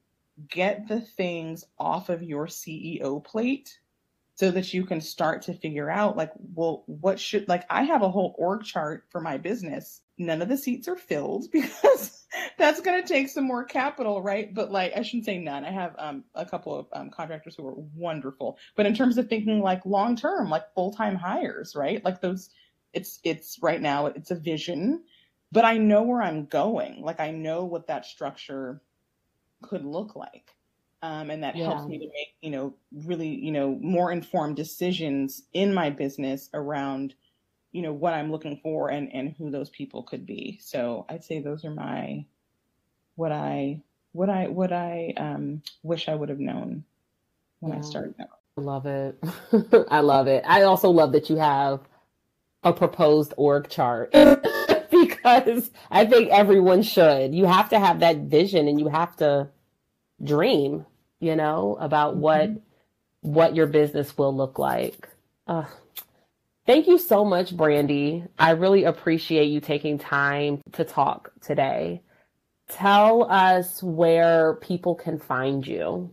get 0.49 0.87
the 0.87 1.01
things 1.01 1.65
off 1.79 2.09
of 2.09 2.23
your 2.23 2.47
CEO 2.47 3.23
plate 3.23 3.77
so 4.35 4.49
that 4.49 4.73
you 4.73 4.85
can 4.85 5.01
start 5.01 5.41
to 5.43 5.53
figure 5.53 5.89
out 5.89 6.17
like 6.17 6.31
well 6.55 6.83
what 6.87 7.19
should 7.19 7.47
like 7.47 7.63
i 7.69 7.83
have 7.83 8.01
a 8.01 8.09
whole 8.09 8.33
org 8.39 8.63
chart 8.63 9.05
for 9.09 9.21
my 9.21 9.37
business 9.37 10.01
none 10.17 10.41
of 10.41 10.49
the 10.49 10.57
seats 10.57 10.87
are 10.87 10.95
filled 10.95 11.45
because 11.51 12.20
that's 12.57 12.81
going 12.81 13.01
to 13.01 13.07
take 13.07 13.29
some 13.29 13.43
more 13.43 13.63
capital 13.63 14.21
right? 14.21 14.53
But 14.53 14.71
like 14.71 14.93
i 14.95 15.01
shouldn't 15.01 15.25
say 15.25 15.37
none. 15.37 15.65
I 15.65 15.71
have 15.71 15.95
um, 15.97 16.23
a 16.35 16.45
couple 16.45 16.77
of 16.77 16.87
um, 16.93 17.09
contractors 17.09 17.55
who 17.55 17.67
are 17.67 17.75
wonderful. 17.95 18.57
But 18.75 18.85
in 18.85 18.95
terms 18.95 19.17
of 19.17 19.27
thinking 19.27 19.61
like 19.61 19.85
long 19.85 20.15
term 20.15 20.49
like 20.49 20.73
full-time 20.73 21.15
hires 21.15 21.75
right? 21.75 22.03
Like 22.03 22.21
those 22.21 22.49
it's 22.93 23.19
it's 23.23 23.59
right 23.61 23.81
now 23.81 24.07
it's 24.07 24.31
a 24.31 24.35
vision. 24.35 25.03
But 25.51 25.65
i 25.65 25.77
know 25.77 26.03
where 26.03 26.21
i'm 26.21 26.45
going. 26.45 27.01
Like 27.01 27.19
i 27.19 27.31
know 27.31 27.65
what 27.65 27.87
that 27.87 28.05
structure 28.05 28.81
could 29.61 29.85
look 29.85 30.15
like. 30.15 30.55
Um, 31.03 31.31
and 31.31 31.43
that 31.43 31.55
yeah. 31.55 31.65
helps 31.65 31.87
me 31.87 31.97
to 31.97 32.05
make 32.05 32.35
you 32.41 32.51
know 32.51 32.73
really 33.05 33.27
you 33.29 33.51
know 33.51 33.77
more 33.81 34.11
informed 34.11 34.55
decisions 34.55 35.43
in 35.53 35.73
my 35.73 35.89
business 35.89 36.49
around 36.53 37.15
you 37.71 37.81
know 37.81 37.93
what 37.93 38.13
i'm 38.13 38.31
looking 38.31 38.59
for 38.61 38.89
and 38.89 39.11
and 39.13 39.35
who 39.37 39.49
those 39.49 39.69
people 39.69 40.03
could 40.03 40.25
be 40.25 40.59
so 40.61 41.05
i'd 41.09 41.23
say 41.23 41.39
those 41.39 41.65
are 41.65 41.71
my 41.71 42.25
what 43.15 43.31
i 43.31 43.81
what 44.11 44.29
i 44.29 44.47
what 44.47 44.71
i 44.71 45.13
um, 45.17 45.61
wish 45.83 46.07
i 46.07 46.15
would 46.15 46.29
have 46.29 46.39
known 46.39 46.83
when 47.59 47.73
yeah. 47.73 47.79
i 47.79 47.81
started 47.81 48.15
out 48.19 48.39
I 48.57 48.61
love 48.61 48.85
it 48.85 49.17
i 49.89 50.01
love 50.01 50.27
it 50.27 50.43
i 50.45 50.63
also 50.63 50.89
love 50.89 51.13
that 51.13 51.29
you 51.29 51.37
have 51.37 51.79
a 52.63 52.73
proposed 52.73 53.33
org 53.37 53.69
chart 53.69 54.11
because 54.91 55.71
i 55.89 56.05
think 56.05 56.29
everyone 56.29 56.83
should 56.83 57.33
you 57.33 57.45
have 57.45 57.69
to 57.69 57.79
have 57.79 58.01
that 58.01 58.17
vision 58.17 58.67
and 58.67 58.79
you 58.79 58.89
have 58.89 59.15
to 59.17 59.49
dream 60.23 60.85
you 61.21 61.35
know, 61.35 61.77
about 61.79 62.15
mm-hmm. 62.15 62.21
what 62.21 62.49
what 63.21 63.55
your 63.55 63.67
business 63.67 64.17
will 64.17 64.35
look 64.35 64.59
like. 64.59 65.07
Uh, 65.47 65.65
thank 66.65 66.87
you 66.87 66.97
so 66.97 67.25
much, 67.25 67.55
Brandi. 67.55 68.27
I 68.39 68.51
really 68.51 68.83
appreciate 68.83 69.45
you 69.45 69.59
taking 69.59 69.97
time 69.97 70.61
to 70.73 70.83
talk 70.83 71.31
today. 71.41 72.01
Tell 72.69 73.29
us 73.29 73.83
where 73.83 74.55
people 74.55 74.95
can 74.95 75.19
find 75.19 75.65
you. 75.65 76.11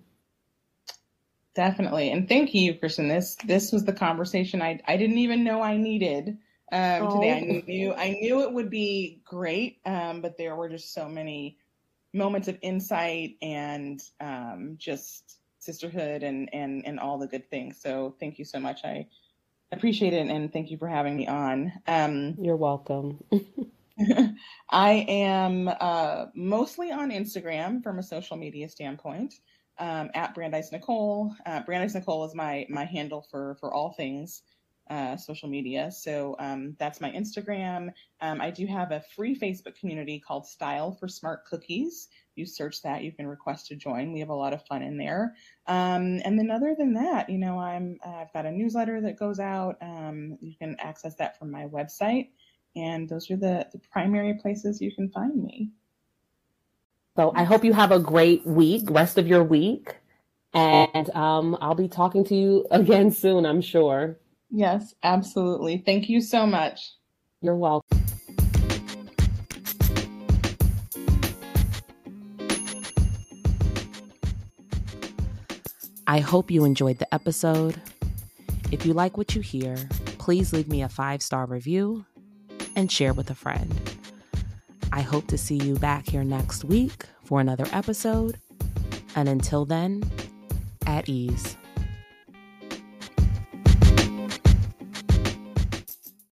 Definitely. 1.55 2.11
And 2.13 2.29
thank 2.29 2.55
you, 2.55 2.75
Kristen. 2.75 3.09
This 3.09 3.37
this 3.45 3.73
was 3.73 3.85
the 3.85 3.93
conversation 3.93 4.63
I 4.63 4.81
I 4.87 4.97
didn't 4.97 5.19
even 5.19 5.43
know 5.45 5.61
I 5.61 5.77
needed 5.77 6.39
um, 6.73 7.03
oh. 7.03 7.15
today. 7.17 7.33
I 7.33 7.65
knew 7.67 7.95
I 7.95 8.11
knew 8.11 8.43
it 8.43 8.53
would 8.53 8.71
be 8.71 9.23
great, 9.25 9.81
um, 9.87 10.21
but 10.21 10.37
there 10.37 10.55
were 10.57 10.69
just 10.69 10.95
so 10.95 11.09
many 11.09 11.59
moments 12.15 12.49
of 12.49 12.59
insight 12.63 13.37
and 13.43 14.03
um, 14.21 14.77
just 14.79 15.39
sisterhood 15.59 16.23
and, 16.23 16.49
and, 16.53 16.87
and 16.87 16.99
all 16.99 17.19
the 17.19 17.27
good 17.27 17.49
things. 17.51 17.81
So 17.81 18.15
thank 18.21 18.39
you 18.39 18.45
so 18.45 18.59
much. 18.59 18.85
I 18.85 19.07
appreciate 19.73 20.13
it. 20.13 20.29
And 20.29 20.53
thank 20.53 20.71
you 20.71 20.79
for 20.79 20.89
having 20.89 21.17
me 21.17 21.27
on. 21.27 21.73
Um, 21.87 22.37
You're 22.41 22.57
welcome. 22.57 23.23
I 24.71 25.05
am 25.09 25.69
uh, 25.81 26.27
mostly 26.35 26.93
on 26.93 27.11
Instagram 27.11 27.83
from 27.83 27.99
a 27.99 28.03
social 28.03 28.37
media 28.37 28.69
standpoint. 28.69 29.35
Um, 29.81 30.11
at 30.13 30.35
Brandeis 30.35 30.73
Nicole. 30.73 31.33
Uh, 31.47 31.63
Brandeis 31.63 31.95
Nicole 31.95 32.25
is 32.25 32.35
my 32.35 32.67
my 32.69 32.85
handle 32.85 33.25
for 33.31 33.57
for 33.61 33.73
all 33.73 33.93
things 33.93 34.43
uh, 34.91 35.17
social 35.17 35.49
media. 35.49 35.91
So 35.91 36.37
um, 36.39 36.77
that's 36.79 37.01
my 37.01 37.11
Instagram. 37.11 37.93
Um, 38.21 38.41
I 38.41 38.51
do 38.51 38.67
have 38.67 38.91
a 38.91 39.05
free 39.15 39.39
Facebook 39.39 39.79
community 39.79 40.19
called 40.19 40.47
Style 40.47 40.93
for 40.93 41.09
Smart 41.09 41.45
Cookies. 41.45 42.09
You 42.39 42.47
search 42.47 42.83
that, 42.83 43.03
you 43.03 43.13
can 43.13 43.27
request 43.27 43.67
to 43.67 43.77
join. 43.77 44.13
We 44.13 44.21
have 44.21 44.29
a 44.29 44.35
lot 44.35 44.53
of 44.53 44.65
fun 44.67 44.83
in 44.83 44.97
there. 44.97 45.35
Um, 45.67 46.21
and 46.25 46.39
then 46.39 46.51
other 46.51 46.75
than 46.79 46.95
that, 46.95 47.29
you 47.29 47.39
know, 47.39 47.59
I'm 47.59 47.99
I've 48.05 48.33
got 48.33 48.47
a 48.47 48.53
newsletter 48.53 49.01
that 49.03 49.19
goes 49.19 49.41
out. 49.41 49.77
Um, 49.83 50.39
you 50.41 50.55
can 50.57 50.77
access 50.79 51.15
that 51.17 51.39
from 51.39 51.51
my 51.51 51.67
website, 51.67 52.29
and 52.77 53.09
those 53.09 53.31
are 53.31 53.37
the 53.37 53.67
the 53.73 53.79
primary 53.93 54.35
places 54.35 54.81
you 54.81 54.95
can 54.95 55.11
find 55.11 55.43
me. 55.43 55.71
So 57.17 57.33
I 57.35 57.43
hope 57.43 57.65
you 57.65 57.73
have 57.73 57.91
a 57.91 57.99
great 57.99 58.47
week, 58.47 58.89
rest 58.89 59.19
of 59.19 59.27
your 59.27 59.43
week, 59.43 59.97
and 60.55 61.11
um, 61.17 61.59
I'll 61.61 61.75
be 61.75 61.89
talking 61.89 62.25
to 62.27 62.35
you 62.35 62.67
again 62.71 63.11
soon. 63.11 63.45
I'm 63.45 63.61
sure. 63.61 64.19
Yes, 64.51 64.95
absolutely. 65.03 65.83
Thank 65.85 66.09
you 66.09 66.21
so 66.21 66.47
much. 66.47 66.93
You're 67.43 67.57
welcome. 67.57 67.88
I 76.09 76.21
hope 76.21 76.51
you 76.51 76.65
enjoyed 76.65 76.99
the 76.99 77.15
episode. 77.15 77.79
If 78.73 78.87
you 78.87 78.95
like 78.95 79.19
what 79.19 79.35
you 79.35 79.43
hear, 79.43 79.77
please 80.17 80.55
leave 80.55 80.67
me 80.67 80.81
a 80.81 80.89
five 80.89 81.21
star 81.21 81.45
review 81.45 82.07
and 82.75 82.91
share 82.91 83.13
with 83.13 83.29
a 83.29 83.35
friend. 83.35 83.79
I 84.91 85.03
hope 85.03 85.27
to 85.27 85.37
see 85.37 85.57
you 85.57 85.75
back 85.75 86.09
here 86.09 86.25
next 86.25 86.65
week 86.65 87.05
for 87.25 87.43
another 87.43 87.67
episode. 87.73 88.39
And 89.17 89.29
until 89.29 89.67
then, 89.67 90.03
at 90.87 91.11
ease. 91.11 91.58